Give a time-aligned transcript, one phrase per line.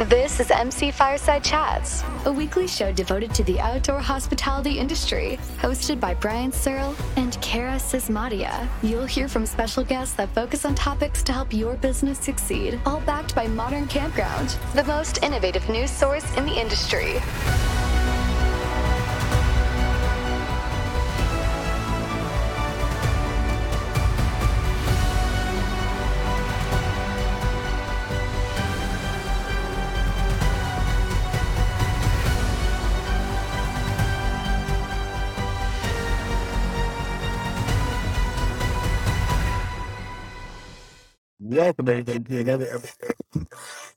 [0.00, 6.00] This is MC Fireside Chats, a weekly show devoted to the outdoor hospitality industry, hosted
[6.00, 8.68] by Brian Searle and Kara Sismadia.
[8.82, 13.00] You'll hear from special guests that focus on topics to help your business succeed, all
[13.00, 17.14] backed by Modern Campground, the most innovative news source in the industry.
[41.66, 43.48] Welcome to another episode.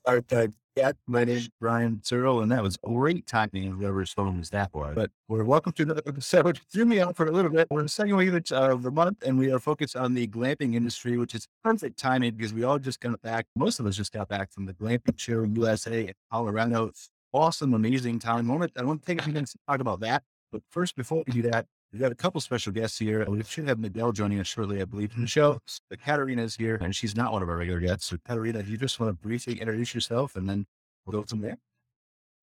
[0.04, 0.48] Our.
[0.74, 4.74] Yeah, my name is Brian Searle, and that was great timing, whoever's phone was that
[4.74, 4.96] was.
[4.96, 6.58] But we're welcome to another episode.
[6.72, 7.68] Threw me out for a little bit.
[7.70, 10.74] We're in the second week of the, month, and we are focused on the glamping
[10.74, 13.46] industry, which is perfect timing because we all just got back.
[13.54, 16.90] Most of us just got back from the glamping show in USA in Colorado.
[17.32, 18.72] Awesome, amazing time moment.
[18.76, 20.24] I want to take a few minutes to talk about that.
[20.50, 23.24] But first, before we do that, We've got a couple special guests here.
[23.28, 25.60] We should have Miguel joining us shortly, I believe, in the show.
[25.88, 28.06] But Katarina is here, and she's not one of our regular guests.
[28.06, 30.66] So, Katarina, you just want to briefly introduce yourself, and then
[31.04, 31.58] we'll go from there.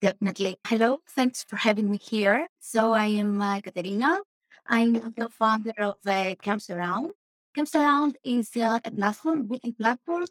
[0.01, 0.57] Definitely.
[0.67, 0.99] Hello.
[1.07, 2.47] Thanks for having me here.
[2.59, 4.19] So I am uh, Katerina.
[4.67, 7.11] I'm the founder of uh, Camps Around.
[7.55, 10.25] Camps Around is uh, a platform, booking platform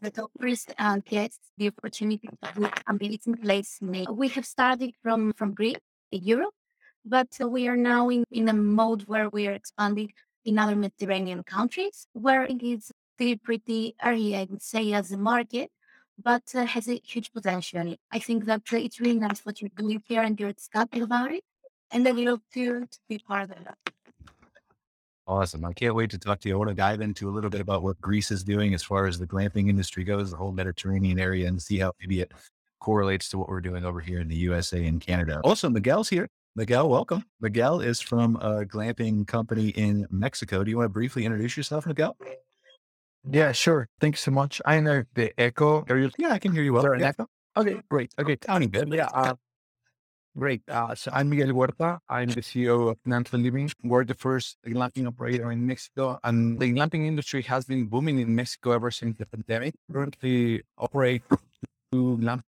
[0.00, 3.80] that offers uh, guests the opportunity to book amazing places.
[4.10, 5.76] We have started from, from Greece,
[6.10, 6.54] Europe,
[7.04, 10.12] but we are now in, in a mode where we are expanding
[10.44, 15.18] in other Mediterranean countries, where it is still pretty early, I would say, as a
[15.18, 15.70] market,
[16.22, 17.94] but uh, has a huge potential.
[18.10, 21.32] I think that uh, it's really nice what you're doing here and you're discussing about
[21.32, 21.44] it.
[21.90, 23.78] And I love to, to be part of that.
[25.26, 25.64] Awesome.
[25.64, 26.54] I can't wait to talk to you.
[26.54, 29.06] I want to dive into a little bit about what Greece is doing as far
[29.06, 32.32] as the glamping industry goes, the whole Mediterranean area, and see how maybe it
[32.80, 35.40] correlates to what we're doing over here in the USA and Canada.
[35.44, 36.28] Also, Miguel's here.
[36.56, 37.24] Miguel, welcome.
[37.40, 40.64] Miguel is from a glamping company in Mexico.
[40.64, 42.16] Do you want to briefly introduce yourself, Miguel?
[43.30, 43.88] Yeah, sure.
[44.00, 44.60] Thanks so much.
[44.64, 45.84] I know the echo.
[45.88, 46.80] You, yeah, I can hear you well.
[46.80, 47.08] Is there an Yeah.
[47.08, 47.26] echo?
[47.56, 48.12] Okay, great.
[48.18, 48.88] Okay, Tiny bit.
[48.88, 49.34] yeah, uh,
[50.36, 50.62] great.
[50.68, 51.98] Uh, so I'm Miguel Huerta.
[52.08, 53.70] I'm the CEO of Natural Living.
[53.84, 58.34] We're the first glamping operator in Mexico, and the glamping industry has been booming in
[58.34, 59.74] Mexico ever since the pandemic.
[59.92, 61.22] Currently, operate
[61.92, 62.42] two glamping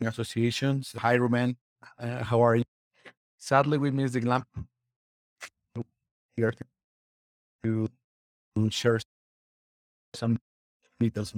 [0.00, 0.94] associations.
[0.98, 1.56] Hi, Ruben.
[1.98, 2.64] Uh, how are you?
[3.38, 4.46] Sadly, we missed the glamp
[6.36, 6.52] here
[7.64, 7.88] to
[8.70, 9.00] share
[10.14, 10.38] some
[10.98, 11.34] details.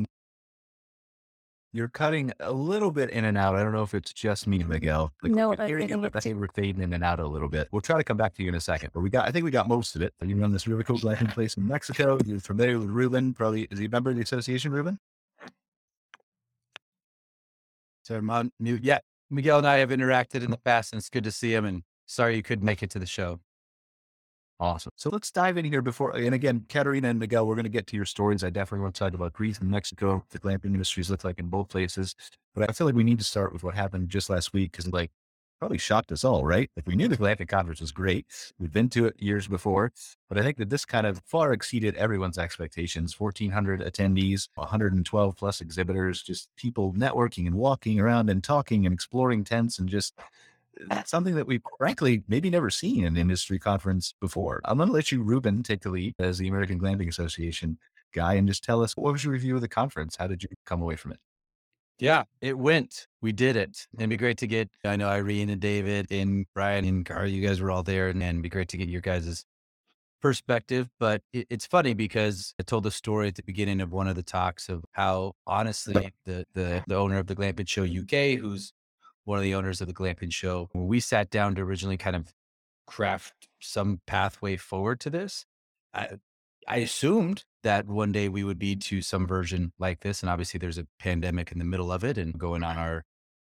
[1.75, 3.55] You're cutting a little bit in and out.
[3.55, 5.11] I don't know if it's just me, Miguel.
[5.23, 7.49] Like, No, I think but I it's- think we're fading in and out a little
[7.49, 7.69] bit.
[7.73, 9.45] We'll try to come back to you in a second, but we got, I think
[9.47, 10.13] we got most of it.
[10.23, 12.19] You run this really cool glamping place in Mexico.
[12.27, 13.33] You're familiar with Ruben.
[13.33, 14.99] Probably, is he a member of the association, Ruben?
[18.03, 18.83] So I'm on mute.
[18.85, 18.99] Yeah.
[19.31, 21.83] Miguel and I have interacted in the past and it's good to see him and
[22.07, 23.41] sorry you couldn't make it to the show.
[24.61, 24.93] Awesome.
[24.95, 27.89] So let's dive in here before, and again, Katerina and Miguel, we're going to get
[27.89, 28.45] to your stories.
[28.45, 31.49] I definitely want to talk about Greece and Mexico, the glamping industries look like in
[31.49, 32.15] both places.
[32.55, 34.87] But I feel like we need to start with what happened just last week because,
[34.93, 35.11] like,
[35.63, 36.69] probably shocked us all, right?
[36.75, 38.27] Like, we knew the glamping conference was great.
[38.59, 39.93] We'd been to it years before,
[40.29, 45.61] but I think that this kind of far exceeded everyone's expectations 1,400 attendees, 112 plus
[45.61, 50.19] exhibitors, just people networking and walking around and talking and exploring tents and just
[50.89, 54.61] that's something that we've frankly maybe never seen in an industry conference before.
[54.65, 57.79] I'm going to let you, Ruben, take the lead as the American Glamping Association
[58.13, 60.17] guy and just tell us what was your review of the conference?
[60.17, 61.21] How did you come away from it?
[61.99, 63.07] Yeah, it went.
[63.21, 63.87] We did it.
[63.95, 64.21] It'd be mm-hmm.
[64.21, 67.71] great to get, I know Irene and David and Brian and Gar, you guys were
[67.71, 69.45] all there and it'd be great to get your guys'
[70.21, 70.89] perspective.
[70.99, 74.17] But it, it's funny because I told the story at the beginning of one of
[74.17, 78.73] the talks of how honestly the, the, the owner of the Glamping Show UK, who's
[79.25, 82.17] one of the owners of the Glamping Show, when we sat down to originally kind
[82.17, 82.33] of
[82.87, 85.47] craft some pathway forward to this,
[85.95, 86.09] I,
[86.67, 90.23] I assumed that one day we would be to some version like this.
[90.23, 93.05] And obviously there's a pandemic in the middle of it and going on our,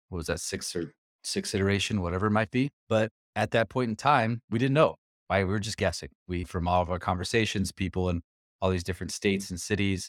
[0.08, 0.92] what was that, sixth or
[1.24, 2.70] sixth iteration, whatever it might be.
[2.88, 4.96] But at that point in time, we didn't know.
[5.28, 6.10] Why we were just guessing.
[6.28, 8.22] We, from all of our conversations, people in
[8.62, 10.08] all these different states and cities,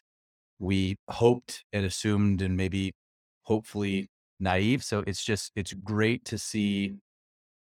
[0.60, 2.94] we hoped and assumed and maybe
[3.44, 4.10] hopefully
[4.40, 4.84] naive.
[4.84, 6.98] So it's just, it's great to see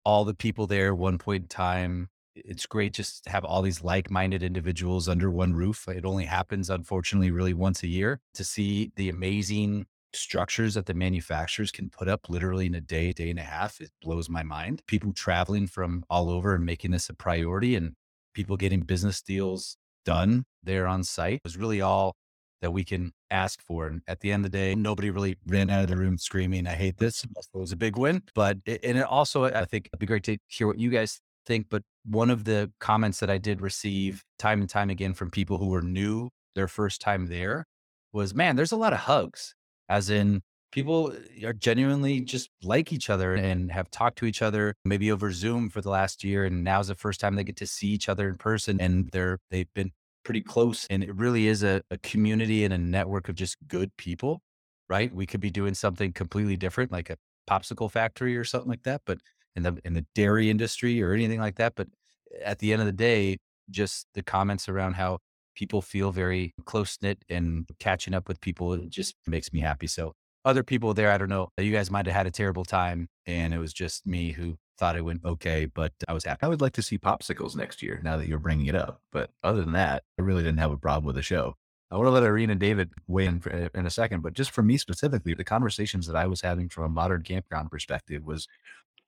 [0.04, 2.10] all the people there one point in time.
[2.46, 5.88] It's great just to have all these like minded individuals under one roof.
[5.88, 10.94] It only happens, unfortunately, really once a year to see the amazing structures that the
[10.94, 13.82] manufacturers can put up literally in a day, day and a half.
[13.82, 14.82] It blows my mind.
[14.88, 17.94] People traveling from all over and making this a priority and
[18.34, 22.16] people getting business deals done there on site it was really all
[22.62, 23.88] that we can ask for.
[23.88, 26.68] And at the end of the day, nobody really ran out of the room screaming,
[26.68, 27.24] I hate this.
[27.24, 28.24] It was a big win.
[28.34, 31.20] But, it, and it also, I think it'd be great to hear what you guys
[31.46, 31.68] think.
[31.70, 35.58] But one of the comments that I did receive time and time again from people
[35.58, 37.66] who were new their first time there
[38.14, 39.54] was, man, there's a lot of hugs,
[39.90, 44.42] as in, people eh, are genuinely just like each other and have talked to each
[44.42, 47.56] other maybe over zoom for the last year and now's the first time they get
[47.56, 49.92] to see each other in person and they're they've been
[50.28, 50.86] pretty close.
[50.90, 54.42] And it really is a, a community and a network of just good people,
[54.90, 55.14] right?
[55.14, 57.18] We could be doing something completely different, like a
[57.50, 59.20] popsicle factory or something like that, but
[59.58, 61.74] in the in the dairy industry or anything like that.
[61.76, 61.88] But
[62.44, 63.38] at the end of the day,
[63.70, 65.20] just the comments around how
[65.56, 69.88] people feel very close knit and catching up with people it just makes me happy.
[69.88, 70.14] So
[70.46, 73.54] other people there, I don't know, you guys might have had a terrible time and
[73.54, 76.40] it was just me who thought it went okay, but I was happy.
[76.44, 79.02] I would like to see popsicles next year now that you're bringing it up.
[79.12, 81.56] But other than that, I really didn't have a problem with the show.
[81.90, 84.52] I want to let Irene and David weigh in for, in a second, but just
[84.52, 88.48] for me specifically, the conversations that I was having from a modern campground perspective was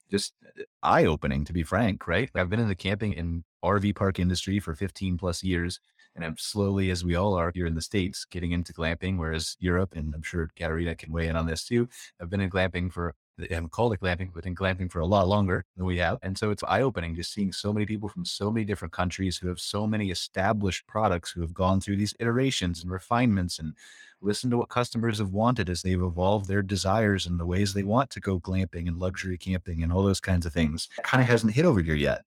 [0.09, 2.29] just uh, eye opening, to be frank, right?
[2.35, 5.79] I've been in the camping and RV park industry for 15 plus years.
[6.15, 9.55] And I'm slowly, as we all are here in the States, getting into glamping, whereas
[9.59, 11.87] Europe, and I'm sure Katarina can weigh in on this too,
[12.19, 13.15] I've been in glamping for
[13.49, 16.19] haven't called it glamping, but in glamping for a lot longer than we have.
[16.21, 19.37] And so it's eye opening just seeing so many people from so many different countries
[19.37, 23.73] who have so many established products who have gone through these iterations and refinements and
[24.21, 27.83] listened to what customers have wanted as they've evolved their desires and the ways they
[27.83, 30.89] want to go glamping and luxury camping and all those kinds of things.
[31.03, 32.23] Kind of hasn't hit over here yet.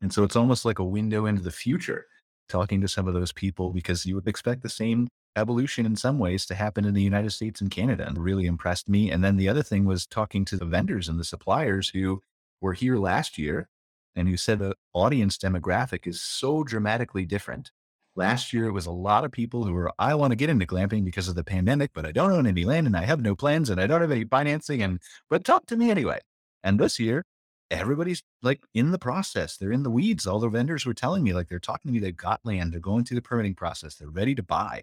[0.00, 2.06] And so it's almost like a window into the future
[2.48, 6.18] talking to some of those people because you would expect the same evolution in some
[6.18, 9.10] ways to happen in the United States and Canada and really impressed me.
[9.10, 12.22] And then the other thing was talking to the vendors and the suppliers who
[12.60, 13.68] were here last year
[14.14, 17.70] and who said the audience demographic is so dramatically different.
[18.14, 20.66] Last year, it was a lot of people who were, I want to get into
[20.66, 23.34] glamping because of the pandemic, but I don't own any land and I have no
[23.34, 24.82] plans and I don't have any financing.
[24.82, 25.00] And,
[25.30, 26.20] but talk to me anyway.
[26.62, 27.24] And this year,
[27.70, 29.56] everybody's like in the process.
[29.56, 30.26] They're in the weeds.
[30.26, 32.80] All the vendors were telling me, like, they're talking to me, they've got land, they're
[32.80, 34.82] going through the permitting process, they're ready to buy.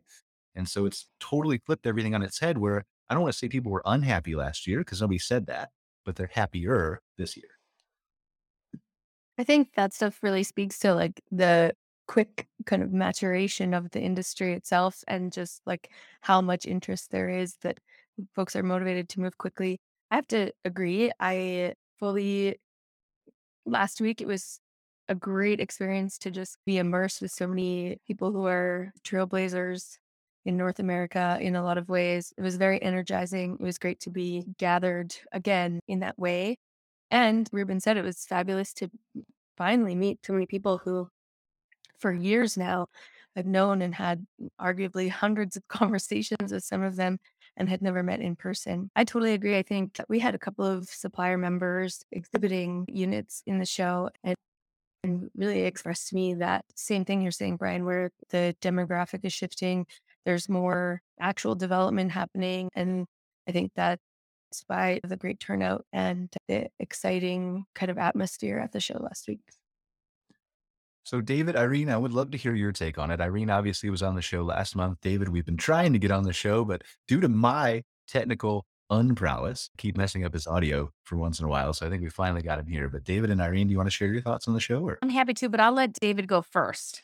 [0.55, 3.49] And so it's totally flipped everything on its head where I don't want to say
[3.49, 5.71] people were unhappy last year because nobody said that,
[6.05, 7.49] but they're happier this year.
[9.37, 11.73] I think that stuff really speaks to like the
[12.07, 15.91] quick kind of maturation of the industry itself and just like
[16.21, 17.77] how much interest there is that
[18.33, 19.79] folks are motivated to move quickly.
[20.11, 21.11] I have to agree.
[21.19, 22.59] I fully
[23.65, 24.59] last week it was
[25.07, 29.98] a great experience to just be immersed with so many people who are trailblazers
[30.45, 32.33] in North America in a lot of ways.
[32.37, 33.57] It was very energizing.
[33.59, 36.57] It was great to be gathered again in that way.
[37.11, 38.89] And Ruben said it was fabulous to
[39.57, 41.09] finally meet so many people who,
[41.99, 42.87] for years now,
[43.35, 44.25] I've known and had
[44.59, 47.19] arguably hundreds of conversations with some of them
[47.57, 48.89] and had never met in person.
[48.95, 49.57] I totally agree.
[49.57, 54.35] I think we had a couple of supplier members exhibiting units in the show and
[55.03, 59.31] and really expressed to me that same thing you're saying, Brian, where the demographic is
[59.31, 59.85] shifting.
[60.25, 62.69] There's more actual development happening.
[62.75, 63.05] And
[63.47, 64.01] I think that's
[64.67, 69.41] by the great turnout and the exciting kind of atmosphere at the show last week.
[71.03, 73.19] So, David, Irene, I would love to hear your take on it.
[73.19, 74.99] Irene obviously was on the show last month.
[75.01, 79.69] David, we've been trying to get on the show, but due to my technical unprowess,
[79.77, 81.73] keep messing up his audio for once in a while.
[81.73, 82.89] So I think we finally got him here.
[82.89, 84.87] But David and Irene, do you want to share your thoughts on the show?
[84.87, 84.99] Or?
[85.01, 87.03] I'm happy to, but I'll let David go first.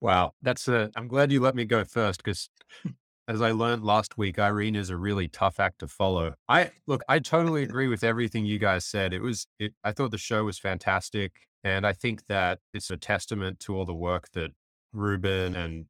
[0.00, 0.32] Wow.
[0.42, 2.48] That's a, I'm glad you let me go first because
[3.28, 6.34] as I learned last week, Irene is a really tough act to follow.
[6.48, 9.12] I look, I totally agree with everything you guys said.
[9.12, 11.32] It was, it, I thought the show was fantastic.
[11.62, 14.50] And I think that it's a testament to all the work that
[14.92, 15.86] Ruben and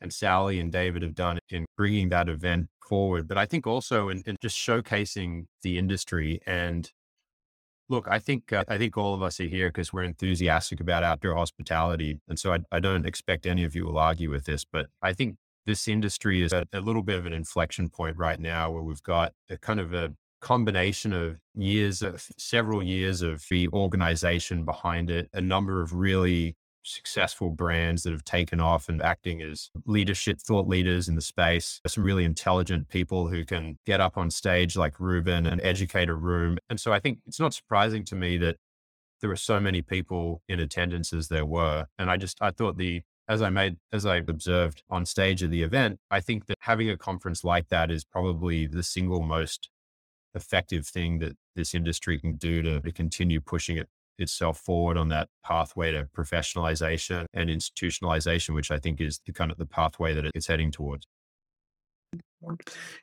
[0.00, 3.28] and Sally and David have done in bringing that event forward.
[3.28, 6.90] But I think also in, in just showcasing the industry and
[7.92, 11.04] look, I think uh, I think all of us are here because we're enthusiastic about
[11.04, 14.64] outdoor hospitality, and so I, I, don't expect any of you will argue with this.
[14.64, 18.40] But I think this industry is at a little bit of an inflection point right
[18.40, 23.44] now, where we've got a kind of a combination of years of several years of
[23.48, 29.02] the organization behind it, a number of really successful brands that have taken off and
[29.02, 31.80] acting as leadership thought leaders in the space.
[31.86, 36.14] Some really intelligent people who can get up on stage like Ruben and educate a
[36.14, 36.58] room.
[36.68, 38.56] And so I think it's not surprising to me that
[39.20, 41.86] there were so many people in attendance as there were.
[41.98, 45.50] And I just, I thought the, as I made, as I observed on stage at
[45.50, 49.70] the event, I think that having a conference like that is probably the single most
[50.34, 53.88] effective thing that this industry can do to, to continue pushing it
[54.22, 59.50] itself forward on that pathway to professionalization and institutionalization, which I think is the kind
[59.50, 61.06] of the pathway that it's heading towards.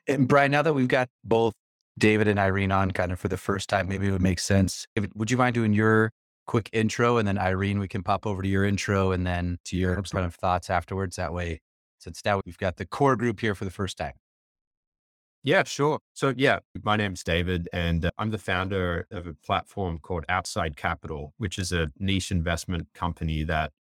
[0.08, 1.54] And Brian, now that we've got both
[1.98, 4.86] David and Irene on kind of for the first time, maybe it would make sense.
[4.96, 6.12] If, would you mind doing your
[6.50, 9.78] quick intro and then Irene, we can pop over to your intro and then to
[9.78, 11.16] your kind of thoughts afterwards.
[11.16, 11.62] That way,
[12.00, 14.14] since now we've got the core group here for the first time.
[15.44, 16.00] Yeah, sure.
[16.14, 20.76] So, yeah, my name's David, and uh, I'm the founder of a platform called Outside
[20.76, 23.72] Capital, which is a niche investment company that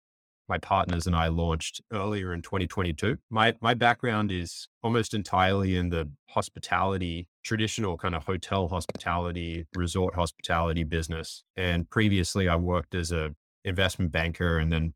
[0.49, 3.17] my partners and I launched earlier in 2022.
[3.29, 10.15] My my background is almost entirely in the hospitality, traditional kind of hotel hospitality, resort
[10.15, 11.43] hospitality business.
[11.57, 13.35] And previously I worked as a
[13.65, 14.93] investment banker and then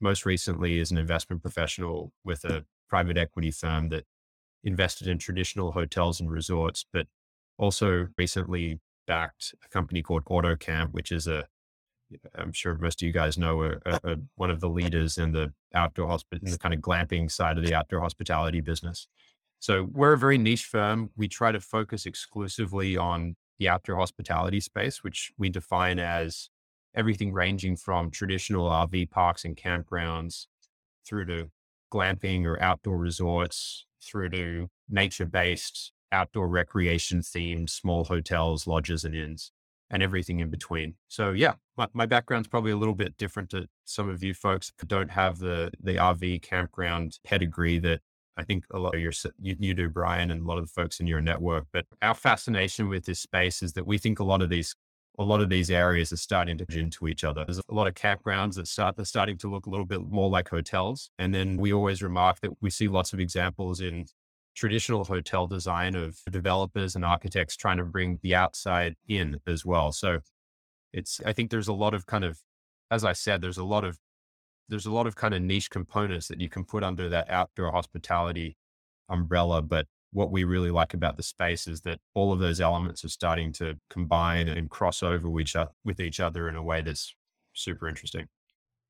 [0.00, 4.04] most recently as an investment professional with a private equity firm that
[4.64, 7.06] invested in traditional hotels and resorts, but
[7.58, 11.46] also recently backed a company called AutoCamp, which is a
[12.34, 15.52] I'm sure most of you guys know, are, are one of the leaders in the
[15.74, 19.08] outdoor hospital, in the kind of glamping side of the outdoor hospitality business.
[19.58, 21.10] So we're a very niche firm.
[21.16, 26.48] We try to focus exclusively on the outdoor hospitality space, which we define as
[26.94, 30.46] everything ranging from traditional RV parks and campgrounds
[31.06, 31.50] through to
[31.92, 39.14] glamping or outdoor resorts, through to nature based outdoor recreation themed small hotels, lodges, and
[39.14, 39.52] inns
[39.90, 40.94] and everything in between.
[41.08, 44.72] So yeah, my, my background's probably a little bit different to some of you folks
[44.86, 48.00] don't have the the RV campground pedigree that
[48.36, 50.72] I think a lot of your you, you do, Brian, and a lot of the
[50.72, 51.66] folks in your network.
[51.72, 54.74] But our fascination with this space is that we think a lot of these
[55.18, 57.44] a lot of these areas are starting to into each other.
[57.44, 60.30] There's a lot of campgrounds that start they're starting to look a little bit more
[60.30, 61.10] like hotels.
[61.18, 64.06] And then we always remark that we see lots of examples in
[64.54, 69.90] traditional hotel design of developers and architects trying to bring the outside in as well.
[69.90, 70.20] So
[70.92, 72.38] it's, I think there's a lot of kind of,
[72.90, 73.98] as I said, there's a lot of,
[74.68, 77.72] there's a lot of kind of niche components that you can put under that outdoor
[77.72, 78.56] hospitality
[79.08, 79.62] umbrella.
[79.62, 83.10] But what we really like about the space is that all of those elements are
[83.10, 86.80] starting to combine and cross over with each, other, with each other in a way
[86.80, 87.14] that's
[87.52, 88.26] super interesting.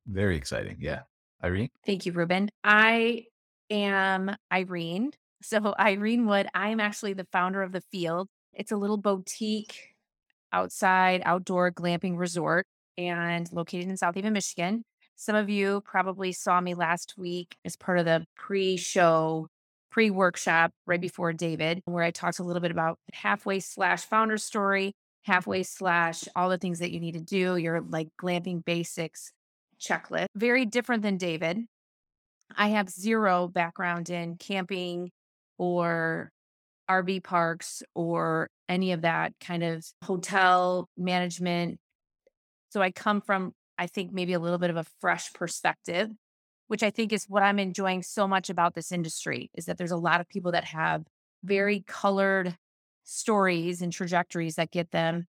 [0.06, 0.76] Very exciting.
[0.80, 1.02] Yeah.
[1.42, 1.70] Irene?
[1.86, 2.50] Thank you, Ruben.
[2.64, 3.24] I
[3.70, 5.12] am Irene.
[5.40, 8.26] So, Irene Wood, I'm actually the founder of The Field.
[8.52, 9.94] It's a little boutique
[10.52, 14.82] outside outdoor glamping resort and located in South Haven, Michigan.
[15.14, 19.46] Some of you probably saw me last week as part of the pre show,
[19.90, 24.38] pre workshop right before David, where I talked a little bit about halfway slash founder
[24.38, 24.92] story,
[25.24, 29.32] halfway slash all the things that you need to do, your like glamping basics
[29.80, 30.26] checklist.
[30.34, 31.58] Very different than David.
[32.56, 35.10] I have zero background in camping,
[35.58, 36.30] or
[36.88, 41.78] RV parks or any of that kind of hotel management.
[42.70, 46.10] So I come from, I think, maybe a little bit of a fresh perspective,
[46.68, 49.90] which I think is what I'm enjoying so much about this industry is that there's
[49.90, 51.04] a lot of people that have
[51.42, 52.56] very colored
[53.04, 55.26] stories and trajectories that get them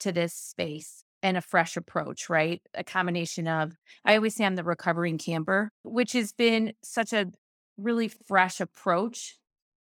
[0.00, 2.62] to this space and a fresh approach, right?
[2.74, 3.72] A combination of,
[4.04, 7.26] I always say I'm the recovering camper, which has been such a
[7.76, 9.36] really fresh approach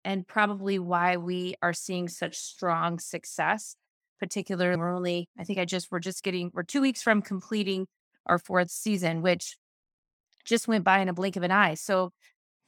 [0.03, 3.75] and probably why we are seeing such strong success.
[4.19, 7.88] Particularly, I think I just, we're just getting, we're two weeks from completing
[8.27, 9.57] our fourth season, which
[10.45, 11.75] just went by in a blink of an eye.
[11.75, 12.12] So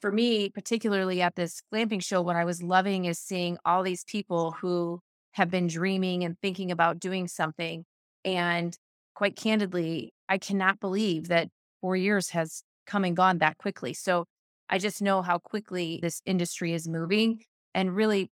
[0.02, 4.04] for me, particularly at this glamping show, what I was loving is seeing all these
[4.04, 5.00] people who
[5.32, 7.86] have been dreaming and thinking about doing something.
[8.26, 8.78] And
[9.16, 11.50] quite candidly, I cannot believe that
[11.82, 13.94] four years has come and gone that quickly.
[13.94, 14.26] So
[14.70, 17.42] I just know how quickly this industry is moving.
[17.74, 18.30] And really,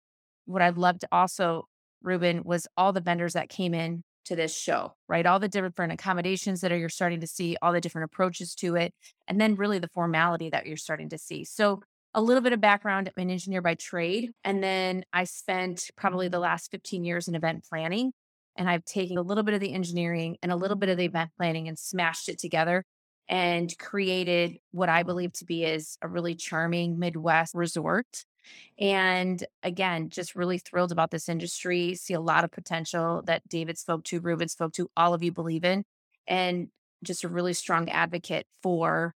[0.45, 1.65] what I'd love also,
[2.03, 5.27] Ruben, was all the vendors that came in to this show, right?
[5.27, 8.77] All the different accommodations that are you're starting to see, all the different approaches to
[8.77, 8.93] it,
[9.27, 11.45] and then really the formality that you're starting to see.
[11.45, 11.81] So
[12.15, 14.31] a little bit of background, I'm an engineer by trade.
[14.43, 18.13] And then I spent probably the last 15 years in event planning.
[18.57, 21.05] And I've taken a little bit of the engineering and a little bit of the
[21.05, 22.85] event planning and smashed it together
[23.29, 28.25] and created what I believe to be is a really charming Midwest resort.
[28.79, 31.95] And again, just really thrilled about this industry.
[31.95, 35.33] See a lot of potential that David spoke to, Ruben spoke to, all of you
[35.33, 35.85] believe in,
[36.27, 36.69] and
[37.05, 39.15] just a really strong advocate for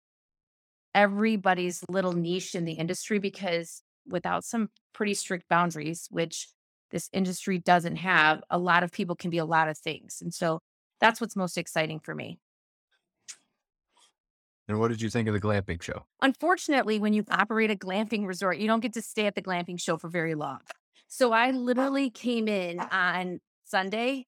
[0.95, 6.47] everybody's little niche in the industry because without some pretty strict boundaries, which
[6.91, 10.19] this industry doesn't have, a lot of people can be a lot of things.
[10.21, 10.59] And so
[10.99, 12.39] that's what's most exciting for me.
[14.67, 16.05] And what did you think of the glamping show?
[16.21, 19.79] Unfortunately, when you operate a glamping resort, you don't get to stay at the glamping
[19.79, 20.59] show for very long.
[21.07, 24.25] So I literally came in on Sunday.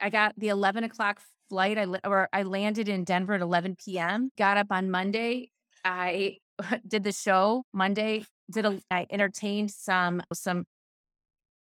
[0.00, 1.78] I got the 11 o'clock flight.
[1.78, 4.30] I or I landed in Denver at 11 p.m.
[4.36, 5.50] Got up on Monday.
[5.84, 6.38] I
[6.86, 8.24] did the show Monday.
[8.50, 10.64] Did a I entertained some some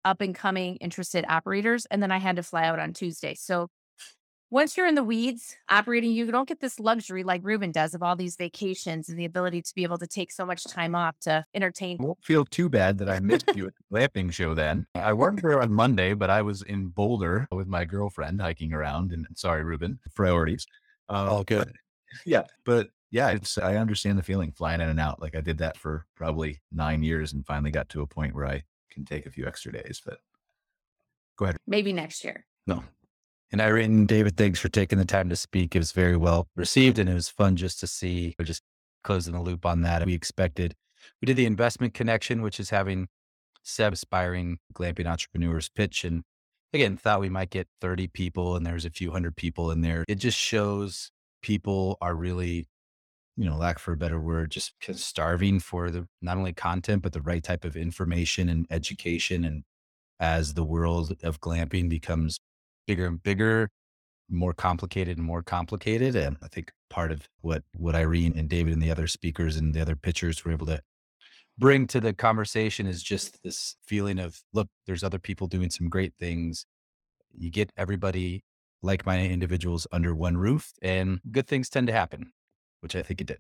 [0.03, 3.35] up and coming interested operators, and then I had to fly out on Tuesday.
[3.35, 3.67] So
[4.53, 8.03] once you're in the weeds operating, you don't get this luxury like Ruben does of
[8.03, 11.17] all these vacations and the ability to be able to take so much time off
[11.21, 11.97] to entertain.
[11.99, 14.85] won't feel too bad that I missed you at the glamping show then.
[14.93, 19.11] I worked there on Monday, but I was in Boulder with my girlfriend hiking around.
[19.11, 20.67] And sorry, Ruben, priorities.
[21.09, 21.65] Um, All good.
[21.65, 21.75] but-
[22.27, 22.43] yeah.
[22.63, 25.19] But yeah, it's, I understand the feeling flying in and out.
[25.19, 28.45] Like I did that for probably nine years and finally got to a point where
[28.45, 29.99] I can take a few extra days.
[30.05, 30.19] But
[31.39, 31.57] go ahead.
[31.65, 32.45] Maybe next year.
[32.67, 32.83] No.
[33.53, 35.75] And Irene, David, thanks for taking the time to speak.
[35.75, 38.63] It was very well received and it was fun just to see, just
[39.03, 40.03] closing the loop on that.
[40.07, 40.73] We expected,
[41.21, 43.09] we did the investment connection, which is having
[43.61, 46.03] seven aspiring glamping entrepreneurs pitch.
[46.03, 46.23] And
[46.73, 50.03] again, thought we might get 30 people and there's a few hundred people in there.
[50.07, 51.11] It just shows
[51.43, 52.67] people are really,
[53.37, 56.53] you know, lack for a better word, just kind of starving for the not only
[56.53, 59.45] content, but the right type of information and education.
[59.45, 59.63] And
[60.19, 62.39] as the world of glamping becomes
[62.87, 63.69] bigger and bigger,
[64.29, 66.15] more complicated and more complicated.
[66.15, 69.73] And I think part of what what Irene and David and the other speakers and
[69.73, 70.81] the other pitchers were able to
[71.57, 75.89] bring to the conversation is just this feeling of look, there's other people doing some
[75.89, 76.65] great things.
[77.37, 78.43] You get everybody
[78.81, 82.33] like minded individuals under one roof, and good things tend to happen,
[82.81, 83.39] which I think it did.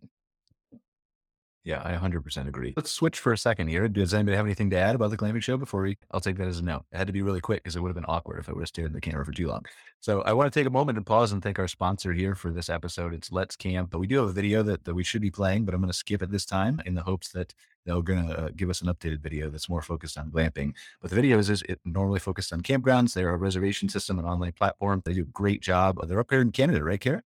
[1.65, 2.73] Yeah, I 100% agree.
[2.75, 3.87] Let's switch for a second here.
[3.87, 5.97] Does anybody have anything to add about the glamping show before we?
[6.11, 6.83] I'll take that as a no.
[6.91, 8.61] It had to be really quick because it would have been awkward if I would
[8.61, 9.63] have stared at the camera for too long.
[10.01, 12.51] So I want to take a moment and pause and thank our sponsor here for
[12.51, 13.13] this episode.
[13.13, 13.91] It's Let's Camp.
[13.91, 15.91] But we do have a video that, that we should be playing, but I'm going
[15.91, 17.53] to skip it this time in the hopes that
[17.85, 20.73] they're going to uh, give us an updated video that's more focused on glamping.
[21.01, 23.13] But the video is, is it normally focused on campgrounds.
[23.13, 25.01] They're a reservation system, an online platform.
[25.05, 25.97] They do a great job.
[26.05, 27.23] They're up here in Canada, right, Kara?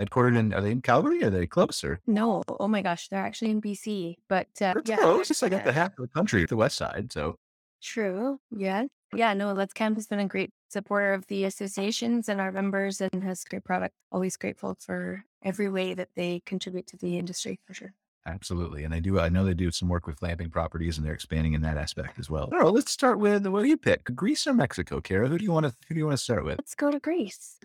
[0.00, 1.24] Headquartered in, are they in Calgary?
[1.24, 2.00] Are they closer?
[2.06, 5.30] No, oh my gosh, they're actually in BC, but uh, That's yeah, close.
[5.30, 5.62] It's like yeah.
[5.64, 7.12] the half of the country, the west side.
[7.12, 7.36] So
[7.82, 8.40] True.
[8.50, 8.84] Yeah.
[9.14, 9.34] Yeah.
[9.34, 13.22] No, Let's Camp has been a great supporter of the associations and our members and
[13.24, 13.94] has great product.
[14.12, 17.94] Always grateful for every way that they contribute to the industry for sure.
[18.26, 18.84] absolutely.
[18.84, 21.54] And they do, I know they do some work with glamping properties and they're expanding
[21.54, 22.48] in that aspect as well.
[22.52, 24.04] All right, let's start with what do you pick?
[24.14, 25.28] Greece or Mexico, Kara?
[25.28, 26.58] Who do you want to who do you want to start with?
[26.58, 27.58] Let's go to Greece.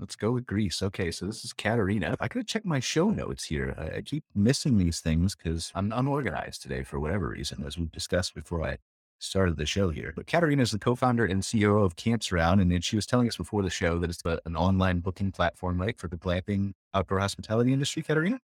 [0.00, 0.80] Let's go with Greece.
[0.80, 2.16] Okay, so this is Katerina.
[2.20, 3.74] I could check my show notes here.
[3.76, 7.86] I, I keep missing these things because I'm unorganized today for whatever reason, as we
[7.86, 8.78] discussed before I
[9.18, 10.12] started the show here.
[10.14, 13.36] But Katerina is the co-founder and CEO of Camps Around, and she was telling us
[13.36, 17.72] before the show that it's an online booking platform, right, for the glamping outdoor hospitality
[17.72, 18.02] industry.
[18.02, 18.38] Katerina.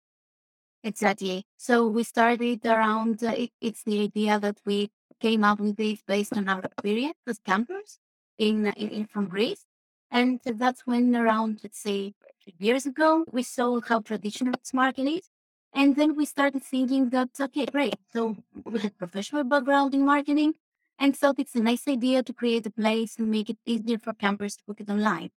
[0.84, 1.46] Exactly.
[1.58, 4.90] So we started around, uh, it, it's the idea that we
[5.20, 8.00] came up with this based on our experience as campers
[8.38, 9.66] in, in, in from Greece.
[10.14, 12.14] And that's when around, let's say,
[12.60, 15.28] years ago, we saw how traditional this market is.
[15.74, 17.96] And then we started thinking that, okay, great.
[18.14, 20.54] So we had professional background in marketing
[21.00, 24.14] and thought it's a nice idea to create a place and make it easier for
[24.14, 25.32] campers to book it online.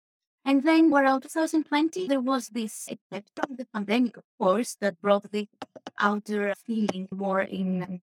[0.44, 5.32] And then around 2020, there was this effect of the pandemic, of course, that brought
[5.32, 5.48] the
[6.00, 8.02] outdoor feeling more in.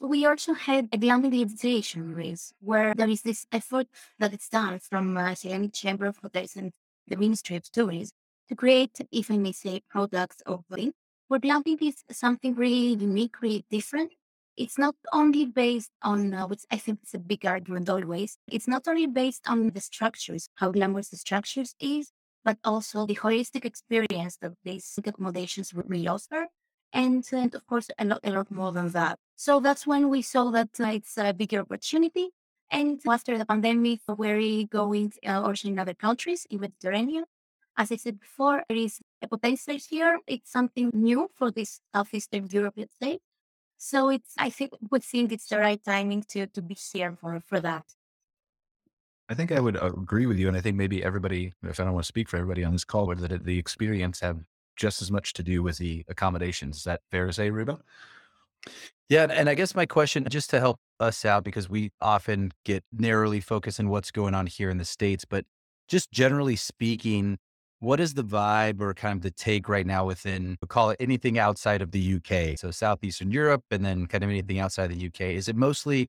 [0.00, 3.88] We also had a glamorization race where there is this effort
[4.20, 5.34] that is done from uh,
[5.72, 6.72] Chamber of Hotels and
[7.08, 8.14] the Ministry of Tourism
[8.48, 10.92] to create, if I may say, products of glamping,
[11.26, 14.12] where glamping is something really unique, really different.
[14.56, 18.68] It's not only based on, uh, which I think is a big argument always, it's
[18.68, 22.12] not only based on the structures, how glamorous the structures is,
[22.44, 26.46] but also the holistic experience that these accommodations really offer.
[26.92, 29.18] And, and of course, a lot, a lot more than that.
[29.36, 32.30] So that's when we saw that uh, it's a bigger opportunity.
[32.70, 37.24] And after the pandemic, we're going uh, also in other countries, in Mediterranean.
[37.76, 40.18] As I said before, there is a potential here.
[40.26, 43.20] It's something new for this Southeastern Europe, let's say.
[43.76, 47.40] So it's, I think, we think it's the right timing to, to be here for,
[47.46, 47.84] for that.
[49.28, 50.48] I think I would uh, agree with you.
[50.48, 52.84] And I think maybe everybody, if I don't want to speak for everybody on this
[52.84, 54.40] call, but that the experience have
[54.78, 56.78] just as much to do with the accommodations.
[56.78, 57.78] Is that fair to say, Ruben?
[59.08, 59.26] Yeah.
[59.30, 63.40] and- I guess my question, just to help us out, because we often get narrowly
[63.40, 65.44] focused on what's going on here in the States, but
[65.88, 67.38] just generally speaking,
[67.80, 70.96] what is the vibe or kind of the take right now within, we'll call it
[71.00, 72.58] anything outside of the UK?
[72.58, 75.34] So Southeastern Europe and then kind of anything outside the UK.
[75.34, 76.08] Is it mostly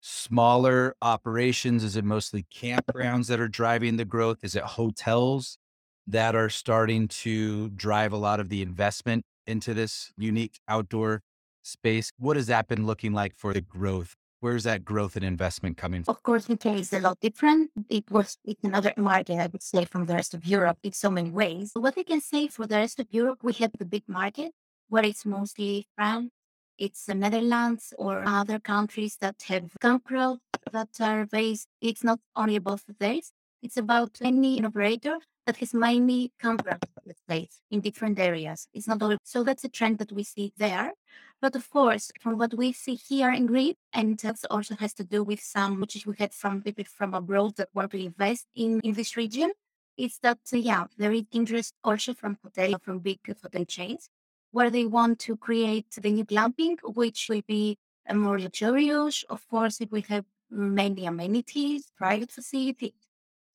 [0.00, 1.82] smaller operations?
[1.82, 4.38] Is it mostly campgrounds that are driving the growth?
[4.42, 5.58] Is it hotels
[6.06, 11.22] that are starting to drive a lot of the investment into this unique outdoor
[11.62, 12.10] space?
[12.18, 16.04] What has that been looking like for the growth where's that growth and investment coming
[16.04, 16.12] from?
[16.14, 17.70] Of course, UK is a lot different.
[17.88, 21.08] It was it's another market, I would say, from the rest of Europe in so
[21.10, 21.70] many ways.
[21.74, 24.52] What I can say for the rest of Europe, we have the big market
[24.90, 26.30] where it's mostly France,
[26.76, 30.38] it's the Netherlands or other countries that have conquerors
[30.70, 31.68] that are based.
[31.80, 33.32] It's not only about the days,
[33.64, 38.68] it's about any operator that has mainly conquered, let's say, in different areas.
[38.74, 39.16] It's not all.
[39.24, 40.92] So that's a trend that we see there.
[41.40, 45.04] But of course, from what we see here in Greece, and that also has to
[45.04, 48.80] do with some which we had from people from abroad that want to invest in,
[48.80, 49.50] in this region,
[49.96, 54.08] is that, uh, yeah, there is interest also from hotel, from big hotel chains,
[54.52, 57.76] where they want to create the new glamping, which will be
[58.08, 59.24] uh, more luxurious.
[59.28, 62.92] Of course, it will have many amenities, private facilities,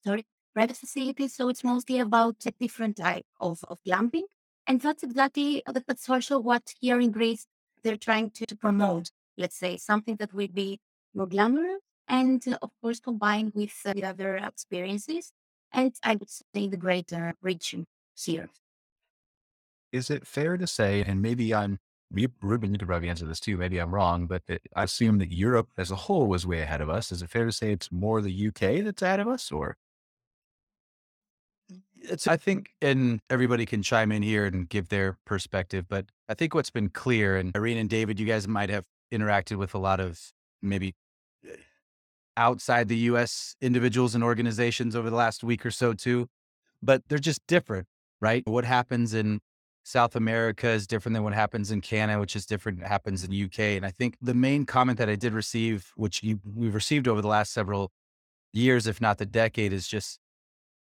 [0.05, 1.35] sorry, private facilities.
[1.35, 4.23] So it's mostly about a different type of, of glamping.
[4.67, 7.47] And that's exactly, that's also what here in Greece
[7.83, 10.79] they're trying to, to promote, let's say, something that will be
[11.13, 15.31] more glamorous and, uh, of course, combined with uh, the other experiences.
[15.71, 17.85] And I would say the greater region
[18.15, 18.49] here.
[19.91, 21.79] Is it fair to say, and maybe I'm,
[22.41, 23.57] Ruben, you could probably answer this too.
[23.57, 26.81] Maybe I'm wrong, but it, I assume that Europe as a whole was way ahead
[26.81, 27.11] of us.
[27.11, 29.77] Is it fair to say it's more the UK that's ahead of us or?
[32.01, 36.33] It's, I think, and everybody can chime in here and give their perspective, but I
[36.33, 39.77] think what's been clear, and Irene and David, you guys might have interacted with a
[39.77, 40.31] lot of
[40.61, 40.95] maybe
[41.45, 41.55] eh,
[42.37, 46.27] outside the US individuals and organizations over the last week or so too,
[46.81, 47.87] but they're just different,
[48.21, 48.43] right?
[48.47, 49.41] What happens in
[49.83, 53.59] South America is different than what happens in Canada, which is different happens in UK.
[53.59, 57.21] And I think the main comment that I did receive, which you, we've received over
[57.21, 57.91] the last several
[58.53, 60.19] years, if not the decade, is just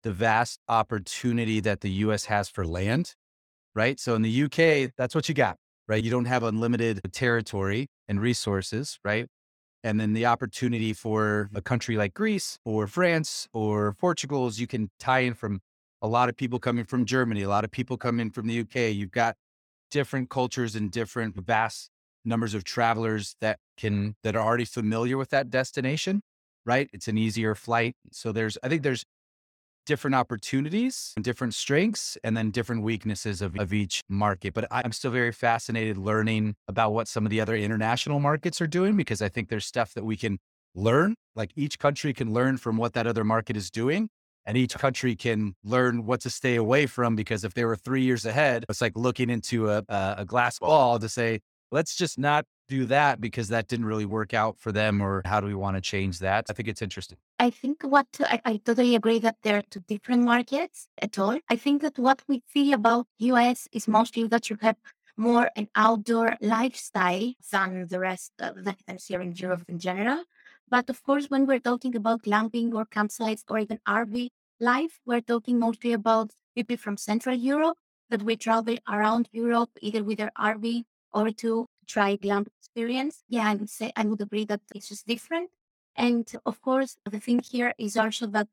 [0.02, 3.14] the vast opportunity that the US has for land,
[3.74, 3.98] right?
[3.98, 5.56] So in the UK, that's what you got,
[5.86, 6.02] right?
[6.02, 9.26] You don't have unlimited territory and resources, right?
[9.84, 14.66] And then the opportunity for a country like Greece or France or Portugal is you
[14.66, 15.60] can tie in from
[16.02, 18.92] a lot of people coming from Germany, a lot of people coming from the UK.
[18.94, 19.36] You've got
[19.90, 21.90] different cultures and different vast
[22.24, 26.20] numbers of travelers that can that are already familiar with that destination,
[26.66, 26.90] right?
[26.92, 27.94] It's an easier flight.
[28.12, 29.04] So there's I think there's
[29.88, 34.52] different opportunities and different strengths and then different weaknesses of, of each market.
[34.52, 38.66] But I'm still very fascinated learning about what some of the other international markets are
[38.66, 40.38] doing because I think there's stuff that we can
[40.74, 41.14] learn.
[41.34, 44.10] Like each country can learn from what that other market is doing.
[44.44, 48.02] And each country can learn what to stay away from because if they were three
[48.02, 51.40] years ahead, it's like looking into a, a glass ball to say,
[51.72, 55.40] let's just not do that because that didn't really work out for them or how
[55.40, 58.56] do we want to change that i think it's interesting I think what I, I
[58.56, 61.38] totally agree that there are two different markets at all.
[61.48, 64.76] I think that what we see about US is mostly that you have
[65.16, 70.24] more an outdoor lifestyle than the rest of the things here in Europe in general.
[70.68, 74.28] But of course, when we're talking about glamping or campsites or even RV
[74.58, 77.78] life, we're talking mostly about people from Central Europe
[78.10, 83.24] that we travel around Europe either with their RV or to try glamp experience.
[83.28, 85.50] Yeah, I would say I would agree that it's just different.
[85.96, 88.48] And of course, the thing here is also that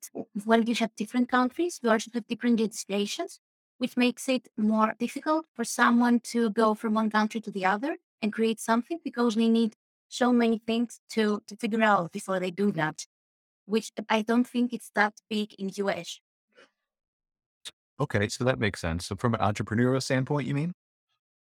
[0.45, 3.39] when you have different countries, you also have different legislations,
[3.77, 7.97] which makes it more difficult for someone to go from one country to the other
[8.21, 9.75] and create something because they need
[10.07, 13.05] so many things to, to figure out before they do that,
[13.65, 16.19] which I don't think it's that big in US.
[17.99, 19.05] Okay, so that makes sense.
[19.05, 20.73] So from an entrepreneurial standpoint, you mean?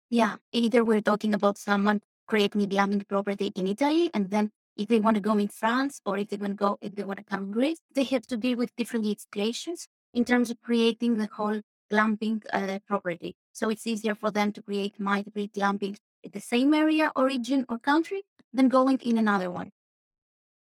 [0.09, 4.99] Yeah, either we're talking about someone creating glamping property in Italy, and then if they
[4.99, 7.25] want to go in France or if they want to go, if they want to
[7.25, 11.61] come Greece, they have to deal with different legislations in terms of creating the whole
[11.91, 13.35] glamping uh, property.
[13.51, 17.79] So it's easier for them to create multiple glamping in the same area, origin, or
[17.79, 19.71] country than going in another one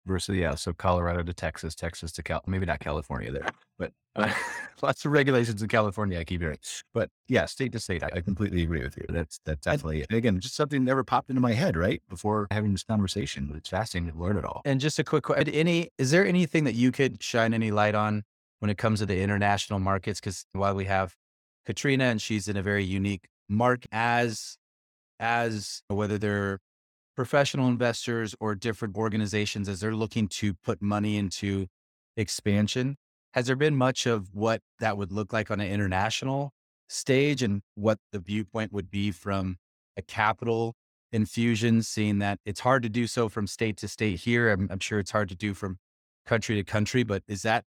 [0.07, 3.47] versus yeah, so Colorado to Texas, Texas to Cal, maybe not California there,
[3.79, 4.33] but uh,
[4.83, 6.19] lots of regulations in California.
[6.19, 6.59] I keep hearing,
[6.95, 9.05] but yeah, state to state, I, I completely agree with you.
[9.09, 12.73] That's that's definitely and again just something never popped into my head right before having
[12.73, 13.53] this conversation.
[13.57, 14.63] It's fascinating to learn it all.
[14.65, 17.95] And just a quick question: any is there anything that you could shine any light
[17.95, 18.23] on
[18.61, 20.21] when it comes to the international markets?
[20.21, 21.15] Because while we have
[21.67, 24.57] Katrina and she's in a very unique mark as
[25.19, 26.59] as whether they're
[27.17, 31.67] professional investors or different organizations as they're looking to put money into
[32.17, 32.97] expansion?
[33.33, 36.53] Has there been much of what that would look like on an international
[36.89, 39.57] stage and what the viewpoint would be from
[39.97, 40.75] a capital
[41.13, 44.51] infusion, seeing that it's hard to do so from state to state here?
[44.51, 45.79] I'm, I'm sure it's hard to do from
[46.27, 47.65] country to country, but is that,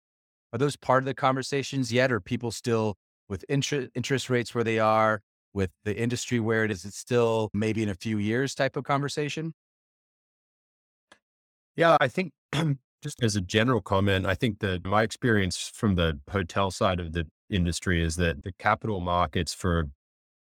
[0.54, 2.12] are those part of the conversations yet?
[2.12, 2.96] Or people still
[3.28, 5.22] with interest rates where they are,
[5.56, 8.84] with the industry where it is, it's still maybe in a few years type of
[8.84, 9.54] conversation?
[11.76, 12.34] Yeah, I think
[13.02, 17.14] just as a general comment, I think that my experience from the hotel side of
[17.14, 19.86] the industry is that the capital markets for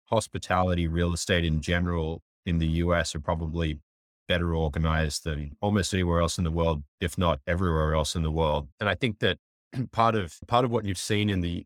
[0.06, 3.80] hospitality real estate in general in the US are probably
[4.28, 8.32] better organized than almost anywhere else in the world, if not everywhere else in the
[8.32, 8.69] world.
[8.80, 9.38] And I think that
[9.91, 11.65] part of part of what you've seen in the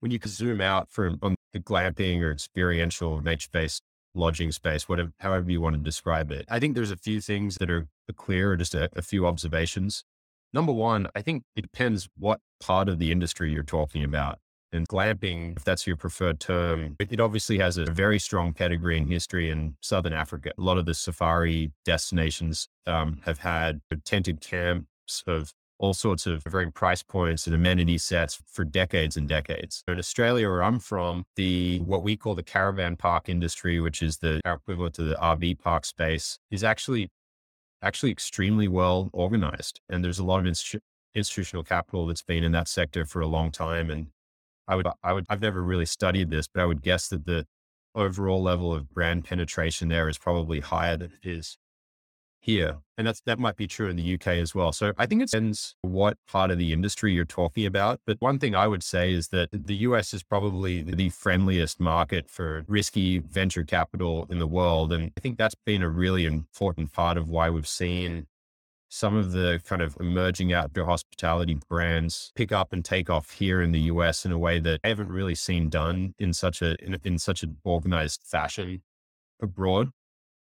[0.00, 3.82] when you can zoom out from on the glamping or experiential nature based
[4.14, 6.44] lodging space, whatever however you want to describe it.
[6.48, 7.86] I think there's a few things that are
[8.16, 10.04] clear, or just a, a few observations.
[10.52, 14.38] Number one, I think it depends what part of the industry you're talking about.
[14.72, 18.96] And glamping, if that's your preferred term, it, it, obviously has a very strong pedigree
[18.96, 20.52] and history in Southern Africa.
[20.56, 26.44] A lot of the safari destinations um, have had tented camps of all sorts of
[26.44, 29.82] varying price points and amenity sets for decades and decades.
[29.88, 34.18] In Australia, where I'm from, the what we call the caravan park industry, which is
[34.18, 37.08] the equivalent to the RV park space, is actually
[37.82, 39.80] actually extremely well organized.
[39.88, 40.80] And there's a lot of institu-
[41.14, 43.90] institutional capital that's been in that sector for a long time.
[43.90, 44.08] And
[44.68, 47.46] I would, I would, I've never really studied this, but I would guess that the
[47.94, 51.56] overall level of brand penetration there is probably higher than it is
[52.40, 52.78] here.
[52.96, 54.72] And that's, that might be true in the UK as well.
[54.72, 58.00] So I think it depends what part of the industry you're talking about.
[58.06, 62.28] But one thing I would say is that the US is probably the friendliest market
[62.28, 64.92] for risky venture capital in the world.
[64.92, 68.26] And I think that's been a really important part of why we've seen
[68.90, 73.62] some of the kind of emerging outdoor hospitality brands pick up and take off here
[73.62, 76.76] in the US in a way that I haven't really seen done in such a
[76.84, 78.82] in, in such an organized fashion
[79.40, 79.90] abroad.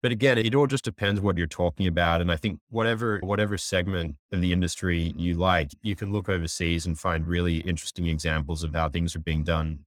[0.03, 2.21] But again, it all just depends what you're talking about.
[2.21, 6.87] And I think whatever whatever segment of the industry you like, you can look overseas
[6.87, 9.81] and find really interesting examples of how things are being done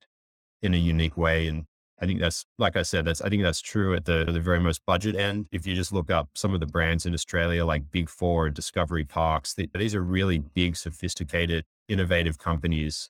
[0.61, 1.47] in a unique way.
[1.47, 1.65] And
[2.01, 4.59] I think that's, like I said, that's, I think that's true at the, the very
[4.59, 5.47] most budget end.
[5.51, 9.05] If you just look up some of the brands in Australia, like Big Four, Discovery
[9.05, 13.09] Parks, they, these are really big, sophisticated, innovative companies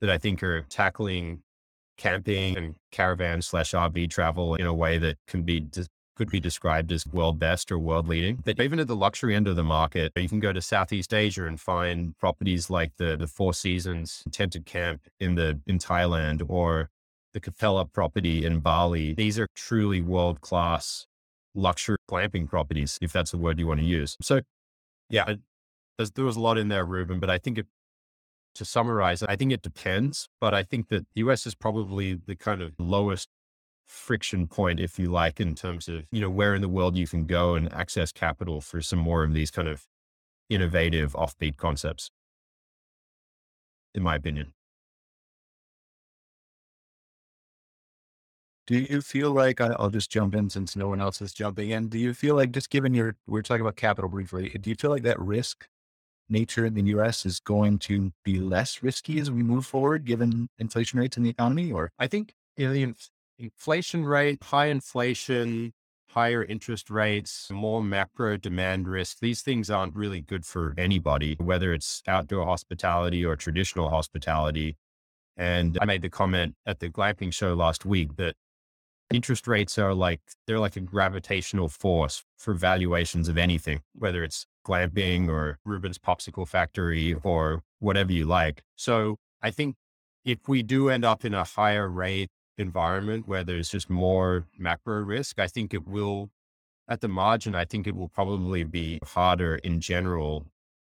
[0.00, 1.42] that I think are tackling
[1.96, 5.60] camping and caravan slash RV travel in a way that can be
[6.20, 8.36] could be described as world best or world leading.
[8.44, 11.46] But even at the luxury end of the market, you can go to Southeast Asia
[11.46, 16.90] and find properties like the the Four Seasons tented camp in the in Thailand or
[17.32, 19.14] the Capella property in Bali.
[19.14, 21.06] These are truly world class
[21.54, 24.18] luxury glamping properties, if that's the word you want to use.
[24.20, 24.42] So,
[25.08, 25.36] yeah,
[25.96, 27.66] there was a lot in there, Ruben, but I think it,
[28.56, 32.36] to summarize, I think it depends, but I think that the US is probably the
[32.36, 33.28] kind of lowest
[33.86, 37.06] friction point, if you like, in terms of, you know, where in the world you
[37.06, 39.86] can go and access capital for some more of these kind of
[40.48, 42.10] innovative offbeat concepts,
[43.94, 44.52] in my opinion.
[48.66, 51.70] Do you feel like I, will just jump in since no one else is jumping
[51.70, 51.88] in?
[51.88, 54.92] Do you feel like just given your we're talking about capital briefly, do you feel
[54.92, 55.66] like that risk
[56.28, 60.48] nature in the US is going to be less risky as we move forward given
[60.58, 63.10] inflation rates in the economy or I think you know, the inf-
[63.40, 65.72] inflation rate, high inflation,
[66.10, 69.18] higher interest rates, more macro demand risk.
[69.20, 74.76] These things aren't really good for anybody, whether it's outdoor hospitality or traditional hospitality.
[75.36, 78.34] And I made the comment at the glamping show last week that
[79.12, 84.46] interest rates are like they're like a gravitational force for valuations of anything, whether it's
[84.66, 88.62] glamping or Ruben's popsicle factory or whatever you like.
[88.76, 89.76] So I think
[90.24, 92.28] if we do end up in a higher rate
[92.60, 96.30] environment where there's just more macro risk, I think it will
[96.88, 100.46] at the margin, I think it will probably be harder in general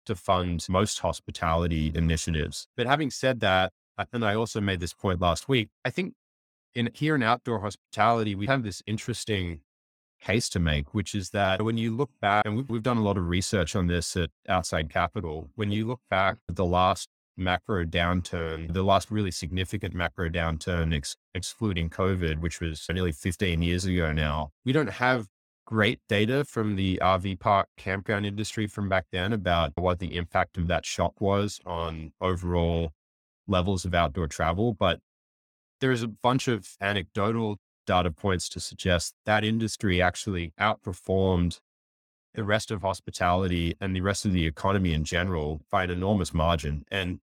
[0.05, 2.67] to fund most hospitality initiatives.
[2.77, 3.73] But having said that,
[4.13, 6.13] and I also made this point last week, I think
[6.73, 9.59] in here in outdoor hospitality, we have this interesting
[10.21, 13.17] case to make, which is that when you look back, and we've done a lot
[13.17, 17.85] of research on this at Outside Capital, when you look back at the last macro
[17.85, 23.85] downturn, the last really significant macro downturn, ex- excluding COVID, which was nearly 15 years
[23.85, 25.27] ago now, we don't have
[25.65, 30.57] great data from the RV park campground industry from back then about what the impact
[30.57, 32.91] of that shock was on overall
[33.47, 34.73] levels of outdoor travel.
[34.73, 34.99] But
[35.79, 41.59] there's a bunch of anecdotal data points to suggest that industry actually outperformed
[42.33, 46.33] the rest of hospitality and the rest of the economy in general by an enormous
[46.33, 46.85] margin.
[46.89, 47.19] And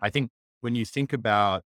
[0.00, 1.62] I think when you think about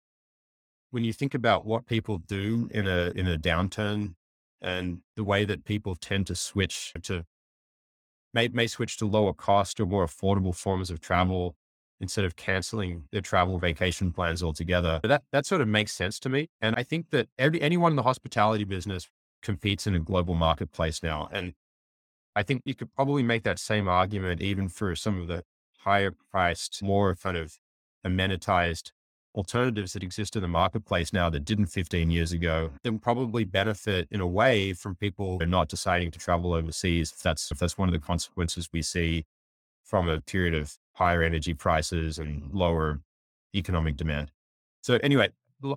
[0.90, 4.14] when you think about what people do in a in a downturn
[4.60, 7.24] and the way that people tend to switch to
[8.34, 11.54] may, may switch to lower cost or more affordable forms of travel
[12.00, 15.00] instead of canceling their travel vacation plans altogether.
[15.02, 16.48] That, that sort of makes sense to me.
[16.60, 19.08] And I think that every, anyone in the hospitality business
[19.42, 21.28] competes in a global marketplace now.
[21.32, 21.54] And
[22.38, 25.42] I think you could probably make that same argument even for some of the
[25.78, 27.58] higher priced, more kind of
[28.06, 28.92] amenitized
[29.34, 34.06] alternatives that exist in the marketplace now that didn't 15 years ago that probably benefit
[34.12, 37.10] in a way from people not deciding to travel overseas.
[37.10, 39.24] If that's, if that's one of the consequences we see
[39.82, 43.00] from a period of higher energy prices and lower
[43.52, 44.30] economic demand.
[44.82, 45.30] So anyway,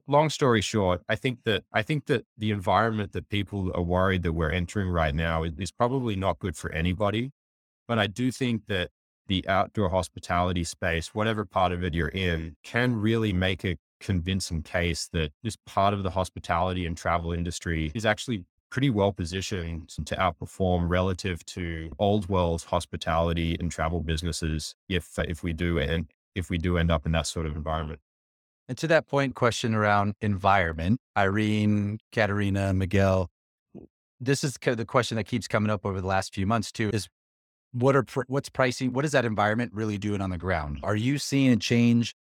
[0.07, 4.23] long story short, I think that, I think that the environment that people are worried
[4.23, 7.31] that we're entering right now is, is probably not good for anybody.
[7.87, 8.89] But I do think that
[9.27, 14.63] the outdoor hospitality space, whatever part of it you're in, can really make a convincing
[14.63, 19.89] case that this part of the hospitality and travel industry is actually pretty well positioned
[20.05, 26.07] to outperform relative to old world hospitality and travel businesses if if we do and
[26.35, 27.99] if we do end up in that sort of environment.
[28.71, 33.29] And to that point, question around environment, Irene, Katerina, Miguel,
[34.21, 36.71] this is kind of the question that keeps coming up over the last few months
[36.71, 37.09] too, is
[37.73, 38.93] what are what's pricing?
[38.93, 40.79] What is that environment really doing on the ground?
[40.83, 42.15] Are you seeing a change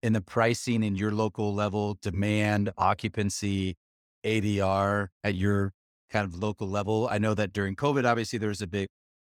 [0.00, 3.74] in the pricing in your local level, demand, occupancy,
[4.24, 5.72] ADR at your
[6.08, 7.08] kind of local level?
[7.10, 8.86] I know that during COVID, obviously there was a big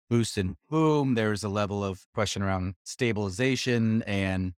[0.08, 1.16] boost and boom.
[1.16, 4.54] there was a level of question around stabilization and,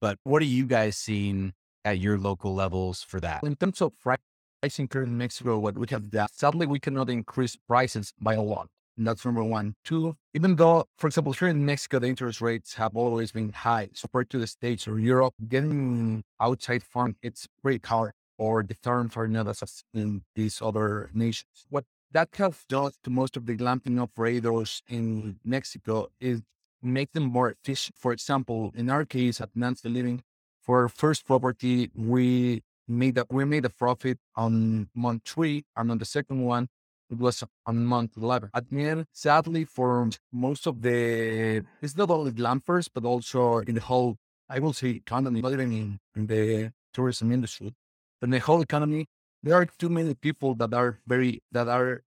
[0.00, 1.52] but what are you guys seeing
[1.84, 3.42] at your local levels for that?
[3.42, 7.56] In terms of pricing here in Mexico, what we have that sadly we cannot increase
[7.56, 8.68] prices by a lot.
[8.96, 9.76] And that's number one.
[9.84, 13.90] Two, even though, for example, here in Mexico, the interest rates have always been high
[14.00, 19.16] compared to the States or Europe, getting outside fund, it's pretty hard or the terms
[19.16, 21.66] are not as in these other nations.
[21.68, 26.40] What that has done to most of the glamping operators in Mexico is
[26.82, 27.96] make them more efficient.
[27.98, 30.22] For example, in our case at Nance Living,
[30.60, 35.90] for our first property, we made a, we made a profit on month three, and
[35.90, 36.68] on the second one,
[37.10, 38.50] it was on month 11.
[38.54, 43.74] At the end, sadly, for most of the, it's not only glampers, but also in
[43.74, 44.16] the whole,
[44.48, 47.74] I will say economy, not even in, in the tourism industry,
[48.20, 49.06] but in the whole economy,
[49.42, 52.02] there are too many people that are very, that are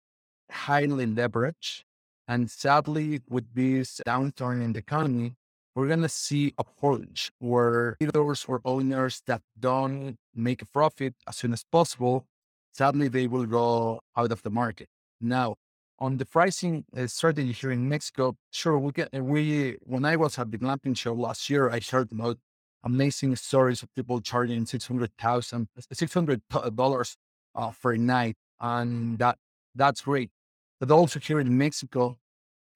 [0.51, 1.83] highly leveraged.
[2.29, 5.33] And sadly, with this downturn in the economy,
[5.75, 11.15] we're going to see a purge where leaders or owners that don't make a profit
[11.27, 12.25] as soon as possible
[12.71, 14.87] sadly they will go out of the market.
[15.19, 15.55] Now,
[15.99, 20.39] on the pricing uh, strategy here in Mexico, sure, we get we when I was
[20.39, 22.37] at the glamping show last year, I heard about
[22.83, 26.41] amazing stories of people charging six hundred thousand, six hundred
[26.75, 27.17] dollars
[27.55, 29.37] uh, for a night, and that
[29.75, 30.31] that's great.
[30.79, 32.17] But also here in Mexico,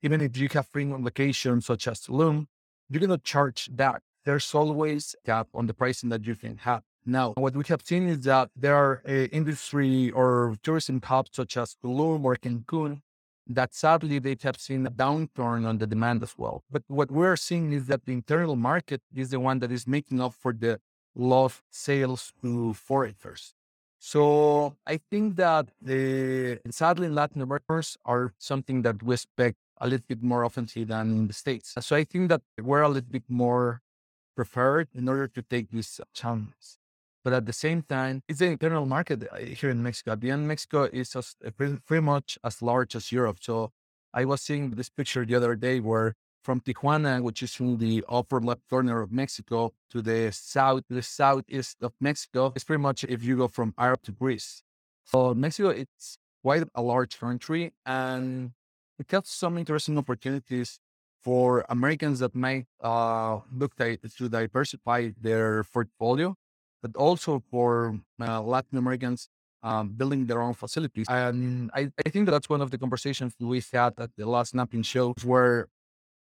[0.01, 2.47] even if you have premium locations such as Tulum,
[2.89, 4.01] you're gonna charge that.
[4.25, 6.83] There's always a cap on the pricing that you can have.
[7.05, 11.57] Now, what we have seen is that there are uh, industry or tourism hubs such
[11.57, 13.01] as Tulum or Cancun
[13.47, 16.63] that sadly they have seen a downturn on the demand as well.
[16.71, 20.21] But what we're seeing is that the internal market is the one that is making
[20.21, 20.79] up for the
[21.15, 23.53] lost sales to foreigners.
[24.05, 30.05] So I think that the sadly Latin Americans are something that we expect a little
[30.05, 31.73] bit more often than in the States.
[31.79, 33.79] So I think that we're a little bit more
[34.35, 36.79] preferred in order to take these challenges.
[37.23, 40.17] But at the same time, it's the internal market uh, here in Mexico.
[40.21, 41.21] End, Mexico is uh,
[41.55, 43.37] pretty much as large as Europe.
[43.39, 43.71] So
[44.13, 48.03] I was seeing this picture the other day where from Tijuana, which is in the
[48.09, 53.03] upper left corner of Mexico, to the south, the southeast of Mexico, it's pretty much
[53.03, 54.63] if you go from Europe to Greece.
[55.05, 58.51] So Mexico, it's quite a large country, and
[58.99, 60.79] it has some interesting opportunities
[61.23, 66.35] for Americans that might uh, look to diversify their portfolio
[66.83, 69.29] but also for uh, Latin Americans
[69.63, 71.07] um, building their own facilities.
[71.09, 74.83] And I, I, think that's one of the conversations we had at the last Glamping
[74.85, 75.69] show where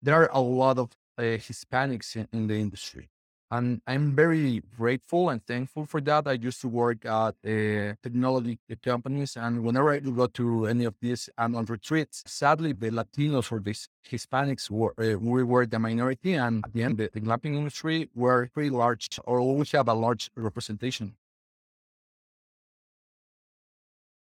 [0.02, 3.10] there are a lot of uh, Hispanics in, in, the industry.
[3.50, 6.28] And I'm very grateful and thankful for that.
[6.28, 10.96] I used to work at uh, technology companies, and whenever I go to any of
[11.02, 13.74] these annual retreats, sadly, the Latinos or the
[14.06, 18.10] Hispanics were uh, we were the minority, and at the end, the, the glamping industry
[18.14, 21.16] were pretty large, or we have a large representation.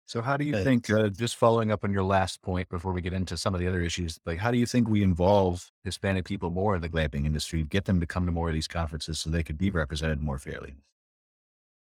[0.07, 3.01] So, how do you think, uh, just following up on your last point before we
[3.01, 6.23] get into some of the other issues, like how do you think we involve Hispanic
[6.23, 9.19] people more in the glamping industry, get them to come to more of these conferences
[9.19, 10.77] so they could be represented more fairly?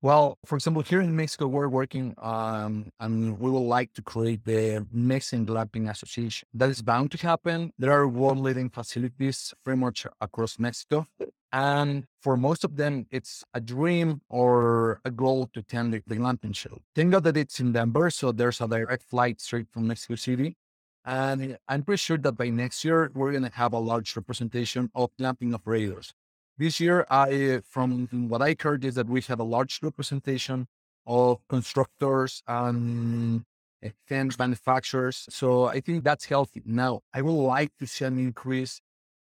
[0.02, 4.42] Well, for example, here in Mexico, we're working um, and we would like to create
[4.46, 6.48] the Mexican Glamping Association.
[6.54, 7.72] That is bound to happen.
[7.78, 11.06] There are world leading facilities pretty much across Mexico.
[11.52, 16.14] And for most of them, it's a dream or a goal to attend the, the
[16.14, 16.80] glamping show.
[16.94, 20.56] Thank God that it's in Denver, so there's a direct flight straight from Mexico City.
[21.04, 24.90] And I'm pretty sure that by next year, we're going to have a large representation
[24.94, 26.14] of glamping operators.
[26.60, 30.66] This year, I, from what I heard, is that we have a large representation
[31.06, 33.46] of constructors and
[33.82, 35.24] eh, fence manufacturers.
[35.30, 36.60] So I think that's healthy.
[36.66, 38.82] Now, I would like to see an increase,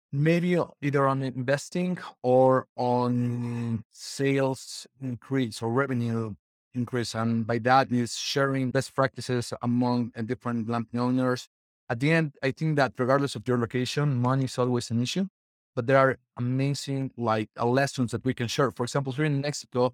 [0.10, 6.34] maybe either on investing or on sales increase or revenue
[6.74, 7.14] increase.
[7.14, 11.50] And by that is sharing best practices among different lamp owners.
[11.90, 15.28] At the end, I think that regardless of your location, money is always an issue.
[15.78, 18.72] But there are amazing like uh, lessons that we can share.
[18.72, 19.94] For example, here in Mexico,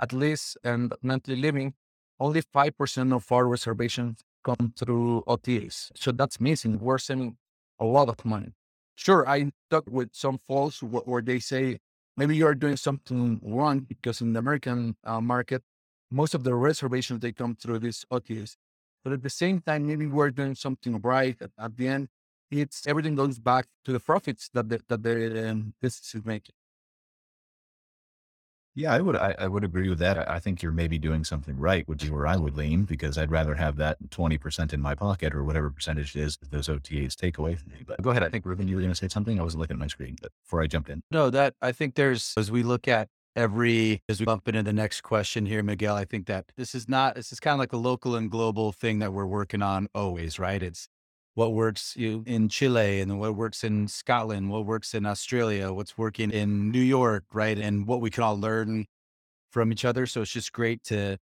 [0.00, 1.74] at least and Nantly Living,
[2.20, 5.90] only 5% of our reservations come through OTAs.
[5.96, 6.78] So that's missing.
[6.78, 7.36] We're saving
[7.80, 8.52] a lot of money.
[8.94, 11.78] Sure, I talk with some folks where they say
[12.16, 15.64] maybe you're doing something wrong because in the American uh, market,
[16.12, 18.54] most of the reservations they come through these OTAs.
[19.02, 21.36] But at the same time, maybe we're doing something right.
[21.42, 22.08] At, at the end,
[22.60, 26.54] it's everything goes back to the profits that the, that the um, business is making.
[28.76, 29.14] Yeah, I would.
[29.14, 30.28] I, I, would agree with that.
[30.28, 31.86] I think you're maybe doing something right.
[31.86, 34.96] Would be where I would lean because I'd rather have that twenty percent in my
[34.96, 37.84] pocket or whatever percentage it is that those OTAs take away from me.
[37.86, 38.24] But go ahead.
[38.24, 39.38] I think Ruben, you were going to say something.
[39.38, 41.94] I wasn't looking at my screen, but before I jumped in, no, that I think
[41.94, 45.94] there's as we look at every as we bump into the next question here, Miguel.
[45.94, 47.14] I think that this is not.
[47.14, 50.40] This is kind of like a local and global thing that we're working on always,
[50.40, 50.60] right?
[50.60, 50.88] It's
[51.34, 56.30] what works in Chile and what works in Scotland, what works in Australia, what's working
[56.30, 57.58] in New York, right?
[57.58, 58.86] And what we can all learn
[59.50, 60.06] from each other.
[60.06, 61.18] So it's just great to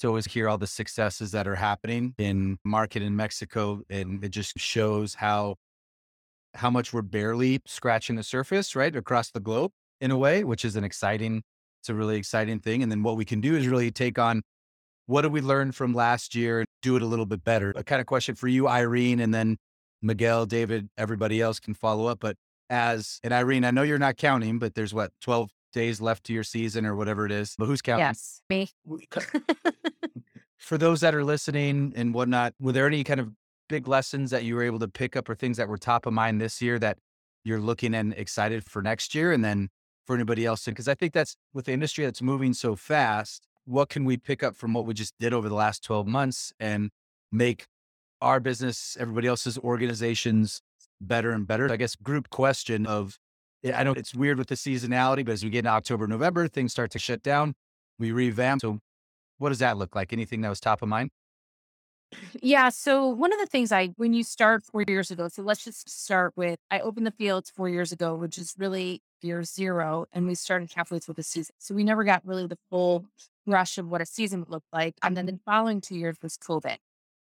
[0.00, 3.82] to always hear all the successes that are happening in market in Mexico.
[3.90, 5.56] And it just shows how
[6.54, 8.94] how much we're barely scratching the surface, right?
[8.94, 11.42] Across the globe in a way, which is an exciting,
[11.80, 12.82] it's a really exciting thing.
[12.82, 14.42] And then what we can do is really take on
[15.08, 17.72] what did we learn from last year and do it a little bit better?
[17.74, 19.56] A kind of question for you, Irene, and then
[20.02, 22.20] Miguel, David, everybody else can follow up.
[22.20, 22.36] But
[22.68, 26.34] as, and Irene, I know you're not counting, but there's what, 12 days left to
[26.34, 27.54] your season or whatever it is.
[27.58, 28.04] But who's counting?
[28.04, 28.68] Yes, me.
[30.58, 33.30] for those that are listening and whatnot, were there any kind of
[33.70, 36.12] big lessons that you were able to pick up or things that were top of
[36.12, 36.98] mind this year that
[37.44, 39.32] you're looking and excited for next year?
[39.32, 39.70] And then
[40.06, 43.90] for anybody else, because I think that's with the industry that's moving so fast, what
[43.90, 46.90] can we pick up from what we just did over the last 12 months and
[47.30, 47.66] make
[48.22, 50.62] our business, everybody else's organizations
[51.02, 51.70] better and better?
[51.70, 53.18] I guess group question of,
[53.62, 56.48] eh, I know it's weird with the seasonality, but as we get into October, November,
[56.48, 57.54] things start to shut down.
[57.98, 58.62] We revamp.
[58.62, 58.78] So
[59.36, 60.14] what does that look like?
[60.14, 61.10] Anything that was top of mind?
[62.40, 62.70] Yeah.
[62.70, 65.88] So one of the things I, when you start four years ago, so let's just
[65.88, 70.26] start with, I opened the fields four years ago, which is really year zero, and
[70.26, 71.54] we started halfway through the season.
[71.58, 73.04] So we never got really the full
[73.46, 74.94] rush of what a season would look like.
[75.02, 75.50] And then the mm-hmm.
[75.50, 76.76] following two years was COVID.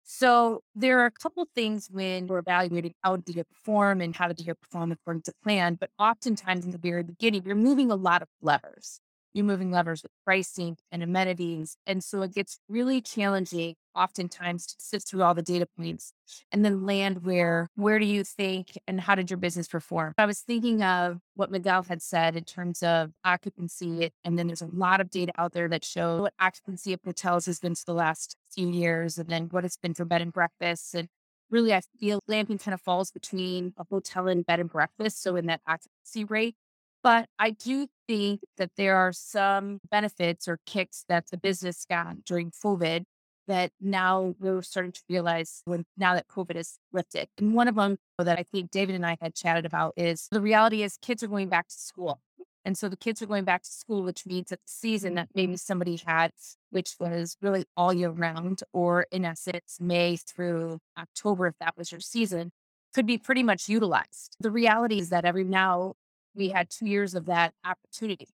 [0.04, 4.28] So there are a couple things when we're evaluating how did you perform and how
[4.28, 5.76] did you perform according to plan.
[5.76, 9.02] But oftentimes in the very beginning, you're moving a lot of levers
[9.34, 11.78] you're moving levers with pricing and amenities.
[11.86, 16.14] And so it gets really challenging oftentimes to sift through all the data points
[16.52, 20.14] and then land where where do you think and how did your business perform?
[20.18, 24.12] I was thinking of what Miguel had said in terms of occupancy.
[24.24, 27.46] And then there's a lot of data out there that show what occupancy of hotels
[27.46, 30.34] has been for the last few years and then what it's been for bed and
[30.34, 30.94] breakfast.
[30.96, 31.08] And
[31.50, 35.22] really I feel glamping kind of falls between a hotel and bed and breakfast.
[35.22, 36.56] So in that occupancy rate.
[37.04, 42.26] But I do think that there are some benefits or kicks that the business got
[42.26, 43.04] during COVID
[43.48, 47.28] that now we're starting to realize when now that COVID is lifted.
[47.38, 50.42] And one of them that I think David and I had chatted about is the
[50.42, 52.22] reality is kids are going back to school.
[52.66, 55.30] And so the kids are going back to school, which means that the season that
[55.34, 56.32] maybe somebody had,
[56.70, 61.92] which was really all year round, or in essence, May through October, if that was
[61.92, 62.52] your season,
[62.94, 64.36] could be pretty much utilized.
[64.40, 65.94] The reality is that every now
[66.40, 68.30] we had two years of that opportunity.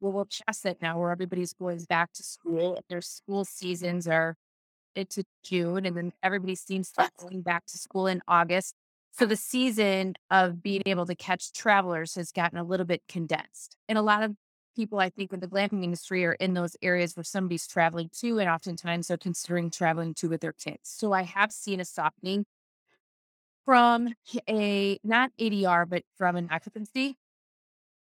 [0.00, 4.06] Well, we'll chest it now where everybody's going back to school and their school seasons
[4.06, 4.36] are
[4.94, 8.74] into June and then everybody seems to be going back to school in August.
[9.12, 13.76] So the season of being able to catch travelers has gotten a little bit condensed.
[13.88, 14.34] And a lot of
[14.76, 18.38] people, I think, in the glamping industry are in those areas where somebody's traveling to,
[18.38, 20.80] and oftentimes they're considering traveling to with their kids.
[20.84, 22.44] So I have seen a softening
[23.64, 24.14] from
[24.48, 27.16] a not ADR, but from an occupancy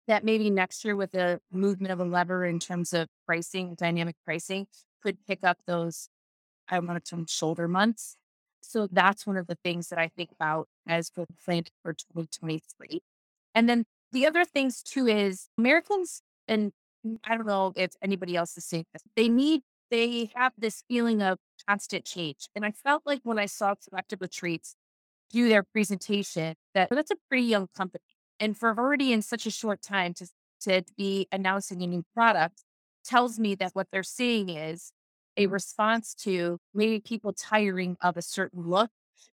[0.08, 4.16] that maybe next year with the movement of a lever in terms of pricing, dynamic
[4.26, 4.68] pricing,
[5.04, 6.10] could pick up those,
[6.70, 8.16] I want to term shoulder months.
[8.62, 11.94] So that's one of the things that I think about as for the plan for
[11.94, 13.02] 2023.
[13.54, 16.72] And then the other things too is Americans, and
[17.24, 21.22] I don't know if anybody else is saying this, they need, they have this feeling
[21.22, 22.48] of constant change.
[22.56, 24.76] And I felt like when I saw Collective Retreats,
[25.30, 28.04] do their presentation that that's a pretty young company.
[28.40, 30.28] And for already in such a short time to,
[30.62, 32.64] to be announcing a new product
[33.04, 34.92] tells me that what they're seeing is
[35.38, 38.90] a response to maybe people tiring of a certain look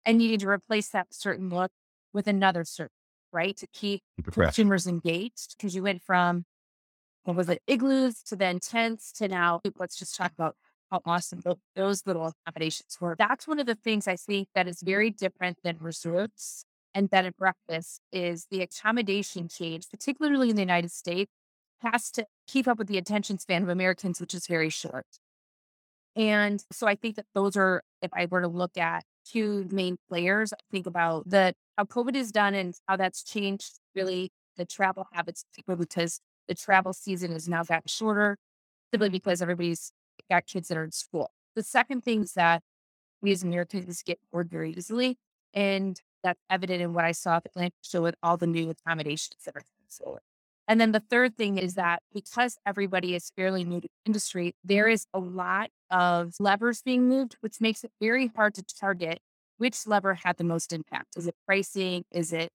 [0.05, 1.71] and needing to replace that certain look
[2.13, 2.89] with another certain,
[3.31, 3.55] right?
[3.57, 5.55] To keep consumers engaged.
[5.57, 6.45] Because you went from
[7.23, 10.55] what was it, igloos to then tents to now let's just talk about
[10.89, 11.41] how awesome
[11.75, 13.15] those little accommodations were.
[13.17, 17.25] That's one of the things I think that is very different than resorts and bed
[17.25, 21.31] and breakfast is the accommodation change, particularly in the United States,
[21.79, 25.05] has to keep up with the attention span of Americans, which is very short.
[26.15, 29.97] And so I think that those are, if I were to look at two main
[30.09, 34.65] players, I think about the how COVID is done and how that's changed really the
[34.65, 38.37] travel habits because the travel season has now gotten shorter,
[38.91, 39.91] simply because everybody's
[40.29, 41.31] got kids that are in school.
[41.55, 42.61] The second thing is that
[43.21, 45.17] we as Americans get bored very easily.
[45.53, 49.43] And that's evident in what I saw at Glamping show with all the new accommodations
[49.45, 50.19] that are sold.
[50.67, 54.55] And then the third thing is that because everybody is fairly new to the industry,
[54.63, 59.19] there is a lot of levers being moved, which makes it very hard to target
[59.61, 61.15] which lever had the most impact.
[61.15, 62.03] Is it pricing?
[62.11, 62.51] Is it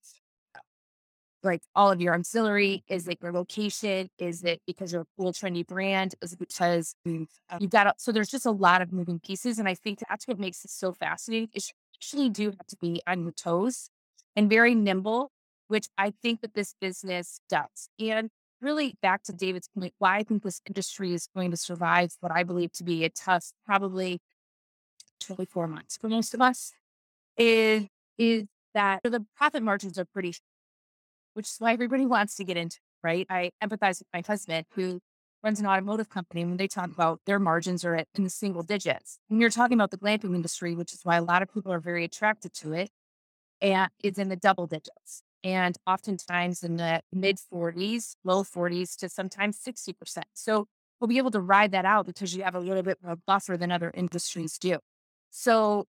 [1.45, 2.83] like all of your ancillary?
[2.89, 4.09] Is it your location?
[4.19, 6.17] Is it because you're a cool, trendy brand?
[6.21, 9.61] Is it because you've, uh, got, a, so there's just a lot of moving pieces.
[9.61, 11.49] And I think that's what makes it so fascinating.
[11.53, 11.61] You
[11.97, 13.91] actually do have to be on your toes
[14.35, 15.31] and very nimble,
[15.69, 17.89] which I think that this business does.
[17.99, 18.31] And
[18.61, 22.33] really back to David's point, why I think this industry is going to survive what
[22.33, 24.21] I believe to be a tough, probably
[25.21, 26.73] 24 months for most of us
[27.37, 27.87] is,
[28.19, 28.45] is
[28.75, 30.35] that the profit margins are pretty
[31.37, 33.27] which is why everybody wants to get into, right?
[33.29, 35.01] I empathize with my husband who
[35.47, 38.65] runs an automotive company when they talk about their margins are at, in the single
[38.65, 39.21] digits.
[39.31, 41.79] And you're talking about the glamping industry, which is why a lot of people are
[41.79, 42.91] very attracted to it,
[43.61, 45.23] and it's in the double digits.
[45.45, 49.95] And oftentimes in the mid 40s, low 40s to sometimes 60%.
[50.35, 50.67] So
[50.99, 53.57] we'll be able to ride that out because you have a little bit more buffer
[53.57, 54.79] than other industries do.
[55.31, 55.85] So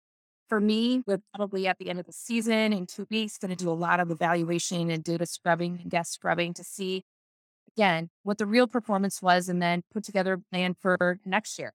[0.50, 3.64] for me, we're probably at the end of the season in two weeks, going to
[3.64, 7.04] do a lot of evaluation and data scrubbing and guest scrubbing to see,
[7.76, 11.74] again, what the real performance was and then put together a plan for next year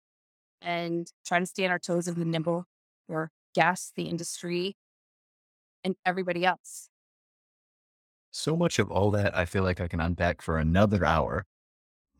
[0.61, 2.65] and try to stay on our toes and be nimble
[3.07, 4.77] for guests, the industry,
[5.85, 6.89] and everybody else.
[8.31, 11.45] So much of all that I feel like I can unpack for another hour.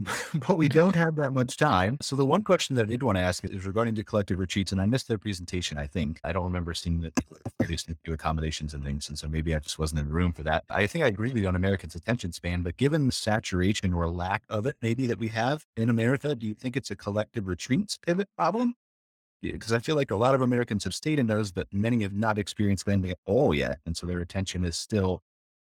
[0.47, 1.99] but we don't have that much time.
[2.01, 4.71] So the one question that I did want to ask is regarding the collective retreats,
[4.71, 5.77] and I missed their presentation.
[5.77, 7.19] I think I don't remember seeing that
[7.59, 10.45] produced new accommodations and things, and so maybe I just wasn't in the room for
[10.45, 10.65] that.
[10.71, 14.09] I think I agree with you on Americans' attention span, but given the saturation or
[14.09, 17.49] lack of it, maybe that we have in America, do you think it's a collective
[17.49, 18.75] retreats pivot problem?
[19.43, 22.13] Because I feel like a lot of Americans have stayed in those, but many have
[22.13, 25.23] not experienced landing at all yet, and so their attention is still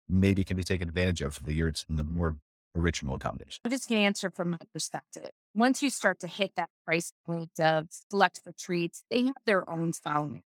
[0.08, 2.38] maybe can be taken advantage of for the years in the more
[2.76, 3.62] original accommodation?
[3.64, 5.30] I'm just going to answer from my perspective.
[5.54, 9.94] Once you start to hit that price point of Collective Retreats, they have their own
[9.94, 10.44] following.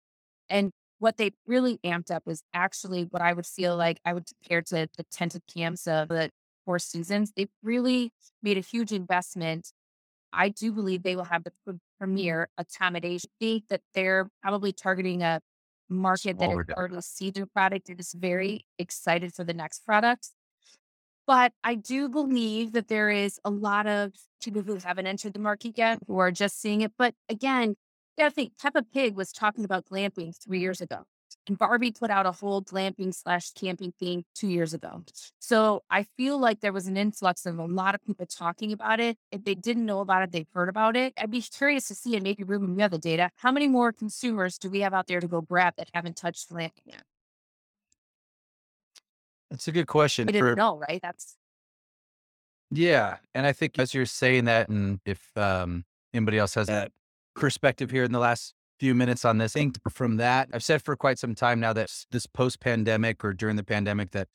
[0.49, 4.25] And what they really amped up is actually what I would feel like I would
[4.27, 6.29] compare to the tented camps of the
[6.65, 7.31] Four Seasons.
[7.35, 8.11] They've really
[8.43, 9.71] made a huge investment.
[10.31, 13.29] I do believe they will have the premier accommodation.
[13.41, 15.41] I think that they're probably targeting a
[15.89, 20.29] market that has already their product and is very excited for the next product.
[21.29, 24.13] But I do believe that there is a lot of
[24.43, 26.93] people who haven't entered the market yet who are just seeing it.
[26.97, 27.75] But again, you
[28.17, 31.03] gotta think Peppa Pig was talking about glamping three years ago.
[31.45, 35.03] And Barbie put out a whole glamping slash camping theme two years ago.
[35.37, 38.99] So I feel like there was an influx of a lot of people talking about
[38.99, 39.15] it.
[39.31, 41.13] If they didn't know about it, they've heard about it.
[41.15, 43.29] I'd be curious to see, and maybe Ruben, you have the data.
[43.35, 46.49] How many more consumers do we have out there to go grab that haven't touched
[46.49, 47.03] glamping yet?
[49.49, 50.29] That's a good question.
[50.29, 50.99] I didn't for, know, right?
[51.01, 51.35] That's
[52.71, 56.91] yeah, and I think as you're saying that, and if um, anybody else has that
[57.35, 60.83] perspective here in the last few minutes on this, I think from that, I've said
[60.83, 64.27] for quite some time now that this post-pandemic or during the pandemic that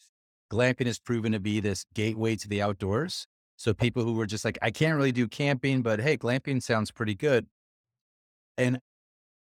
[0.52, 3.26] glamping has proven to be this gateway to the outdoors.
[3.56, 6.90] So people who were just like, I can't really do camping, but hey, glamping sounds
[6.90, 7.46] pretty good.
[8.58, 8.80] And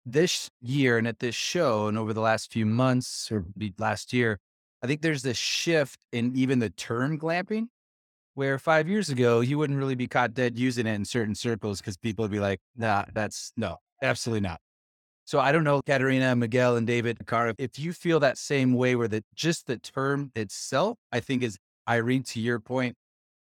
[0.04, 3.46] this year and at this show and over the last few months or
[3.78, 4.40] last year,
[4.82, 7.68] I think there's this shift in even the term glamping,
[8.36, 11.80] where five years ago you wouldn't really be caught dead using it in certain circles
[11.80, 14.60] because people would be like, nah, that's no, absolutely not.
[15.26, 17.20] So I don't know, Katerina, Miguel, and David,
[17.60, 21.58] if you feel that same way where the just the term itself, I think is
[21.88, 22.96] Irene, to your point,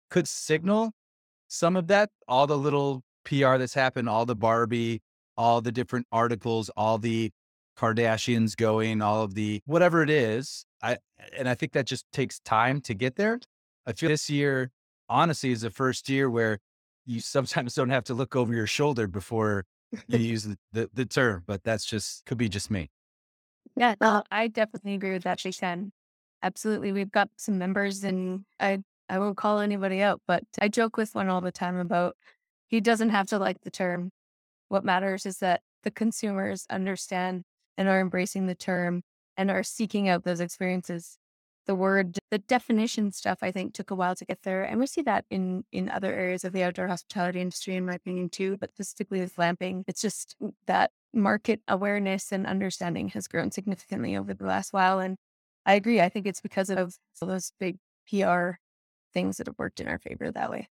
[0.10, 0.92] could signal
[1.48, 5.02] some of that, all the little PR that's happened, all the Barbie,
[5.38, 7.32] all the different articles, all the
[7.78, 10.66] Kardashians going, all of the whatever it is.
[10.82, 10.98] I
[11.36, 13.40] and I think that just takes time to get there.
[13.86, 14.72] I feel this year,
[15.10, 16.60] honestly, is the first year where
[17.06, 19.66] you sometimes don't have to look over your shoulder before
[20.08, 22.90] you use the, the, the term, but that's just could be just me.
[23.76, 25.92] Yeah, no, I definitely agree with that, Jason.
[26.44, 26.92] Absolutely.
[26.92, 31.16] We've got some members and I I won't call anybody out, but I joke with
[31.16, 32.16] one all the time about
[32.68, 34.12] he doesn't have to like the term.
[34.68, 37.44] What matters is that the consumers understand
[37.78, 39.04] and are embracing the term
[39.38, 41.18] and are seeking out those experiences.
[41.68, 44.64] The word, the definition stuff, I think took a while to get there.
[44.64, 47.96] And we see that in in other areas of the outdoor hospitality industry, in my
[47.96, 49.84] opinion, too, but specifically with glamping.
[49.86, 55.00] It's just that market awareness and understanding has grown significantly over the last while.
[55.00, 55.18] And
[55.66, 56.00] I agree.
[56.00, 57.78] I think it's because of those big
[58.10, 58.52] PR
[59.14, 60.70] things that have worked in our favor that way.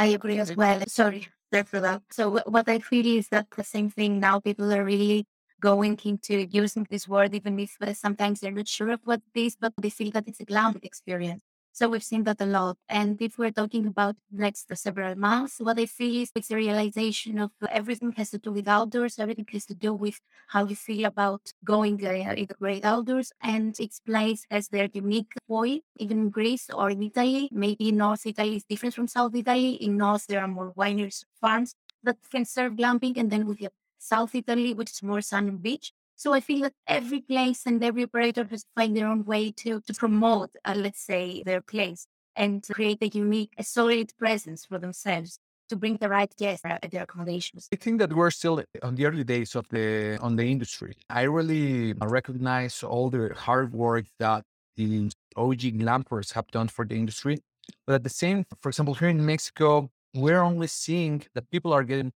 [0.00, 0.82] I agree as well.
[0.88, 1.28] Sorry
[1.66, 2.02] for that.
[2.10, 5.26] So what I feel is that the same thing now people are really
[5.70, 9.40] going into using this word, even if uh, sometimes they're not sure of what it
[9.46, 11.42] is, but they feel that it's a grounded experience.
[11.78, 12.76] So we've seen that a lot.
[12.88, 17.40] And if we're talking about next several months, what I feel is it's a realization
[17.40, 19.18] of everything has to do with outdoors.
[19.18, 20.20] Everything has to do with
[20.52, 23.32] how you feel about going uh, in the great outdoors.
[23.42, 27.48] And its place has their unique point, even in Greece or in Italy.
[27.50, 29.70] Maybe North Italy is different from South Italy.
[29.86, 33.16] In North, there are more wineries, farms that can serve glamping.
[33.16, 33.72] And then we have
[34.04, 35.92] South Italy, which is more sun and beach.
[36.16, 39.50] So I feel that every place and every operator has to find their own way
[39.62, 44.64] to, to promote, uh, let's say, their place and create a unique, a solid presence
[44.64, 45.38] for themselves
[45.68, 47.68] to bring the right guests at their accommodations.
[47.72, 50.94] I think that we're still on the early days of the on the industry.
[51.08, 54.44] I really recognize all the hard work that
[54.76, 57.38] the OG glampers have done for the industry.
[57.86, 61.82] But at the same, for example, here in Mexico, we're only seeing that people are
[61.82, 62.12] getting,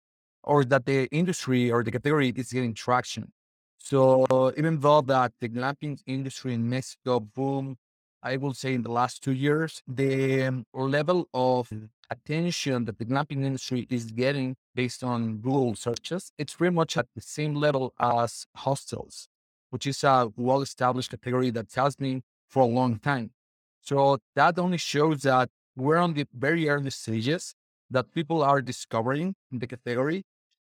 [0.47, 3.31] or that the industry or the category is getting traction.
[3.77, 4.25] So
[4.57, 7.75] even though that the glamping industry in Mexico boom,
[8.23, 11.71] I will say in the last two years, the um, level of
[12.09, 17.07] attention that the glamping industry is getting based on Google searches, it's pretty much at
[17.13, 19.27] the same level as hostels,
[19.69, 23.31] which is a well-established category that has been for a long time.
[23.81, 27.53] So that only shows that we're on the very early stages
[27.89, 30.23] that people are discovering the category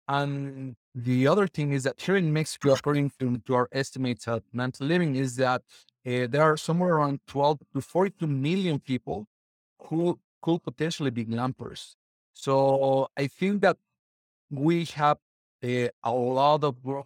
[0.10, 4.41] and the other thing is that here in Mexico, according to, to our estimates at
[4.51, 5.62] Mental Living, is that
[6.05, 9.28] uh, there are somewhere around 12 to 42 million people
[9.84, 11.93] who could potentially be glampers.
[12.34, 13.78] So I think that
[14.49, 15.18] we have
[15.64, 17.05] uh, a lot of work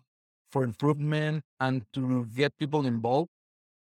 [0.50, 3.30] for improvement and to get people involved.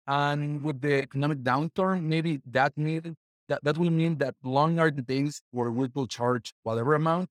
[0.07, 3.13] And with the economic downturn, maybe that need
[3.47, 7.29] that, that will mean that long are the days where we will charge whatever amount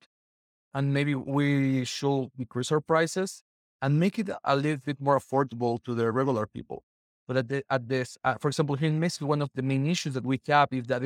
[0.75, 3.43] and maybe we should decrease our prices
[3.81, 6.85] and make it a little bit more affordable to the regular people.
[7.27, 9.87] But at, the, at this, uh, for example, here in Mexico, one of the main
[9.87, 11.03] issues that we have is that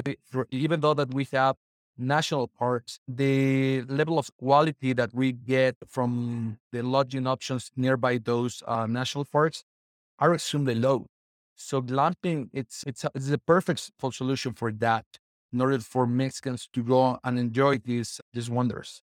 [0.50, 1.56] even though that we have
[1.98, 8.62] national parks, the level of quality that we get from the lodging options nearby those
[8.66, 9.64] uh, national parks
[10.18, 11.06] are extremely low.
[11.54, 15.06] So glamping, it's it's it's a perfect solution for that
[15.52, 19.00] in order for Mexicans to go and enjoy these these wonders.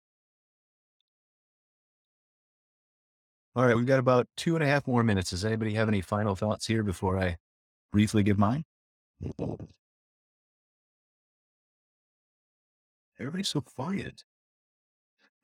[3.57, 5.31] All right, we've got about two and a half more minutes.
[5.31, 7.39] Does anybody have any final thoughts here before I
[7.91, 8.67] briefly give mine?
[13.19, 14.25] Everybody's so quiet.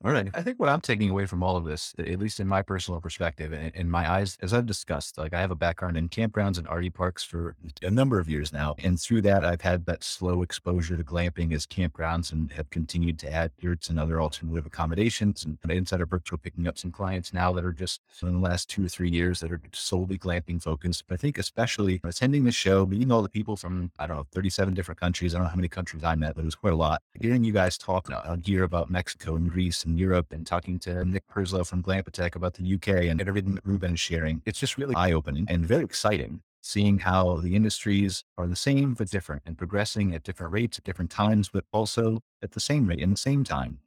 [0.05, 0.29] All right.
[0.35, 3.01] I think what I'm taking away from all of this, at least in my personal
[3.01, 6.59] perspective, and in my eyes, as I've discussed, like I have a background in campgrounds
[6.59, 8.75] and RV parks for a number of years now.
[8.83, 13.17] And through that, I've had that slow exposure to glamping as campgrounds and have continued
[13.21, 15.45] to add yurts and other alternative accommodations.
[15.45, 18.69] And Insider Perks, we're picking up some clients now that are just in the last
[18.69, 21.05] two or three years that are solely glamping focused.
[21.07, 24.27] But I think especially attending the show, meeting all the people from, I don't know,
[24.33, 25.33] 37 different countries.
[25.33, 27.03] I don't know how many countries I met, but it was quite a lot.
[27.21, 31.05] Hearing you guys talk uh, here about Mexico and Greece and Europe and talking to
[31.05, 34.43] Nick Perslow from Glampitect about the UK and everything that Ruben is sharing.
[34.47, 38.95] It's just really eye opening and very exciting seeing how the industries are the same
[38.95, 42.87] but different and progressing at different rates at different times, but also at the same
[42.87, 43.81] rate in the same time.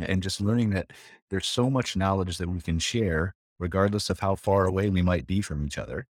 [0.00, 0.92] And just learning that
[1.28, 5.26] there's so much knowledge that we can share, regardless of how far away we might
[5.26, 6.06] be from each other,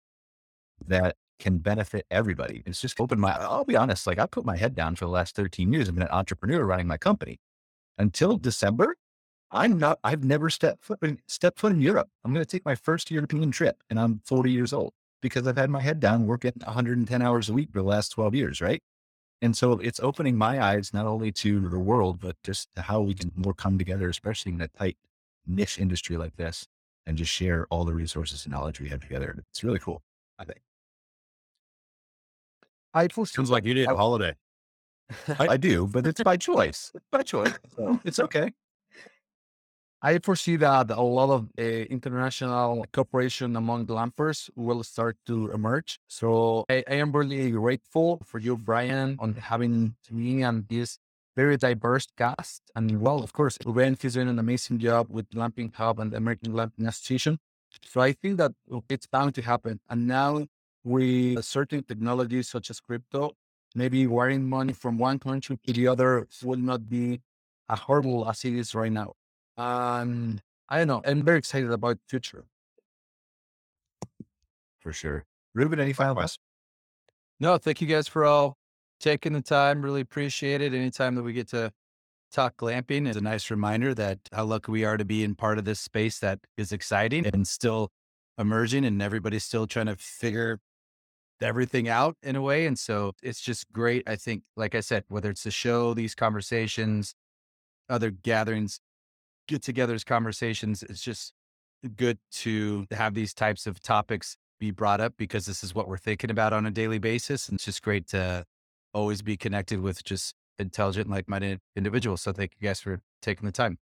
[0.84, 2.62] that can benefit everybody.
[2.66, 5.10] It's just opened my, I'll be honest, like I put my head down for the
[5.10, 5.88] last 13 years.
[5.88, 7.38] I've been an entrepreneur running my company
[7.96, 8.96] until December.
[9.50, 12.08] I'm not, I've never stepped foot in, stepped foot in Europe.
[12.24, 14.92] I'm going to take my first European trip and I'm 40 years old
[15.22, 18.34] because I've had my head down working 110 hours a week for the last 12
[18.34, 18.60] years.
[18.60, 18.82] Right.
[19.42, 23.00] And so it's opening my eyes not only to the world, but just to how
[23.02, 24.96] we can more come together, especially in a tight
[25.46, 26.66] niche industry like this.
[27.06, 29.44] and just share all the resources and knowledge we have together.
[29.50, 30.02] It's really cool.
[30.38, 30.60] I think.
[32.92, 34.34] I Sounds like you need a holiday.
[35.38, 36.90] I, I do, but it's by choice.
[36.94, 37.52] It's by choice.
[37.76, 38.52] So it's okay.
[40.06, 45.98] I foresee that a lot of uh, international cooperation among glampers will start to emerge.
[46.06, 51.00] So I, I am really grateful for you, Brian, on having me and this
[51.34, 52.62] very diverse cast.
[52.76, 56.18] And well, of course, Ruben is doing an amazing job with Glamping Hub and the
[56.18, 57.40] American Glamping Association.
[57.84, 58.52] So I think that
[58.88, 59.80] it's bound to happen.
[59.90, 60.46] And now
[60.84, 63.32] with certain technologies such as crypto,
[63.74, 67.22] maybe wiring money from one country to the other will not be
[67.68, 69.14] a hurdle as it is right now.
[69.56, 71.02] Um, I don't know.
[71.04, 72.44] I'm very excited about the future.
[74.80, 75.24] For sure.
[75.54, 76.38] Ruben, any final thoughts?
[77.40, 78.56] No, thank you guys for all
[79.00, 79.82] taking the time.
[79.82, 80.74] Really appreciate it.
[80.74, 81.72] Anytime that we get to
[82.32, 85.58] talk glamping is a nice reminder that how lucky we are to be in part
[85.58, 87.90] of this space that is exciting and still
[88.38, 90.60] emerging and everybody's still trying to figure
[91.40, 92.66] everything out in a way.
[92.66, 94.02] And so it's just great.
[94.06, 97.14] I think, like I said, whether it's the show, these conversations,
[97.88, 98.80] other gatherings,
[99.46, 101.32] get togethers, conversations, it's just
[101.96, 105.98] good to have these types of topics be brought up because this is what we're
[105.98, 107.48] thinking about on a daily basis.
[107.48, 108.44] And it's just great to
[108.94, 112.22] always be connected with just intelligent, like minded individuals.
[112.22, 113.78] So thank you guys for taking the time.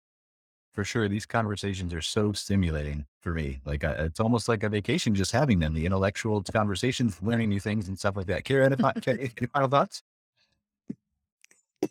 [0.72, 1.08] For sure.
[1.08, 3.60] These conversations are so stimulating for me.
[3.64, 7.58] Like I, it's almost like a vacation just having them, the intellectual conversations, learning new
[7.58, 8.46] things and stuff like that.
[8.46, 10.04] Fi- any final thoughts?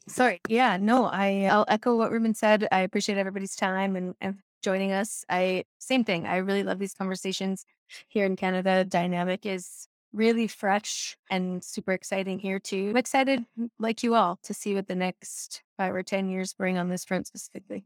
[0.08, 0.40] Sorry.
[0.48, 2.68] Yeah, no, I I'll echo what Ruben said.
[2.72, 5.26] I appreciate everybody's time and, and joining us.
[5.30, 6.28] I same thing.
[6.28, 7.66] I really love these conversations
[8.08, 8.84] here in Canada.
[8.86, 12.90] Dynamic is really fresh and super exciting here too.
[12.90, 13.46] I'm excited
[13.80, 17.06] like you all to see what the next five or ten years bring on this
[17.06, 17.86] front specifically.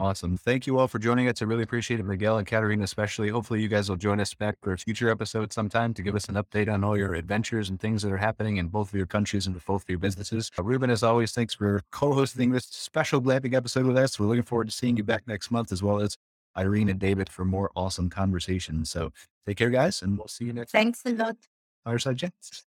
[0.00, 0.36] Awesome.
[0.36, 1.42] Thank you all for joining us.
[1.42, 3.30] I really appreciate it, Miguel and Katerina, especially.
[3.30, 6.28] Hopefully, you guys will join us back for a future episode sometime to give us
[6.28, 9.06] an update on all your adventures and things that are happening in both of your
[9.06, 10.52] countries and both of your businesses.
[10.56, 14.20] Uh, Ruben, as always, thanks for co hosting this special glamping episode with us.
[14.20, 16.16] We're looking forward to seeing you back next month, as well as
[16.56, 18.90] Irene and David for more awesome conversations.
[18.90, 19.12] So
[19.48, 21.36] take care, guys, and we'll see you next Thanks a lot.
[21.84, 22.64] Fireside Chats.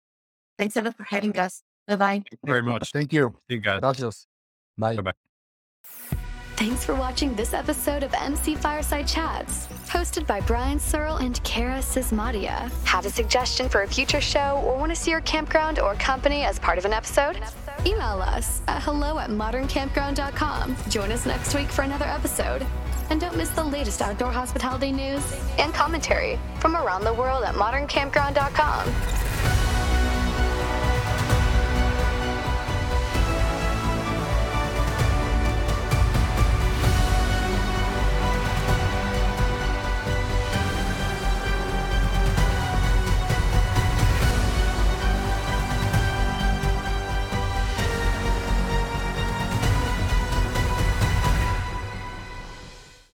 [0.57, 1.61] Thanks a lot for having us.
[1.88, 2.05] Bye bye.
[2.07, 2.91] Thank you very much.
[2.91, 3.36] Thank you.
[3.47, 3.82] See you guys.
[3.82, 4.25] Gracias.
[4.80, 4.95] Bye.
[4.95, 6.19] Bye-bye.
[6.60, 11.80] Thanks for watching this episode of MC Fireside Chats, hosted by Brian Searle and Kara
[11.80, 12.70] Sismadia.
[12.84, 16.43] Have a suggestion for a future show or want to see your campground or company
[16.43, 17.38] as part of an episode?
[17.86, 20.76] Email us at hello at moderncampground.com.
[20.89, 22.68] Join us next week for another episode.
[23.10, 25.24] And don't miss the latest outdoor hospitality news
[25.60, 29.28] and commentary from around the world at moderncampground.com.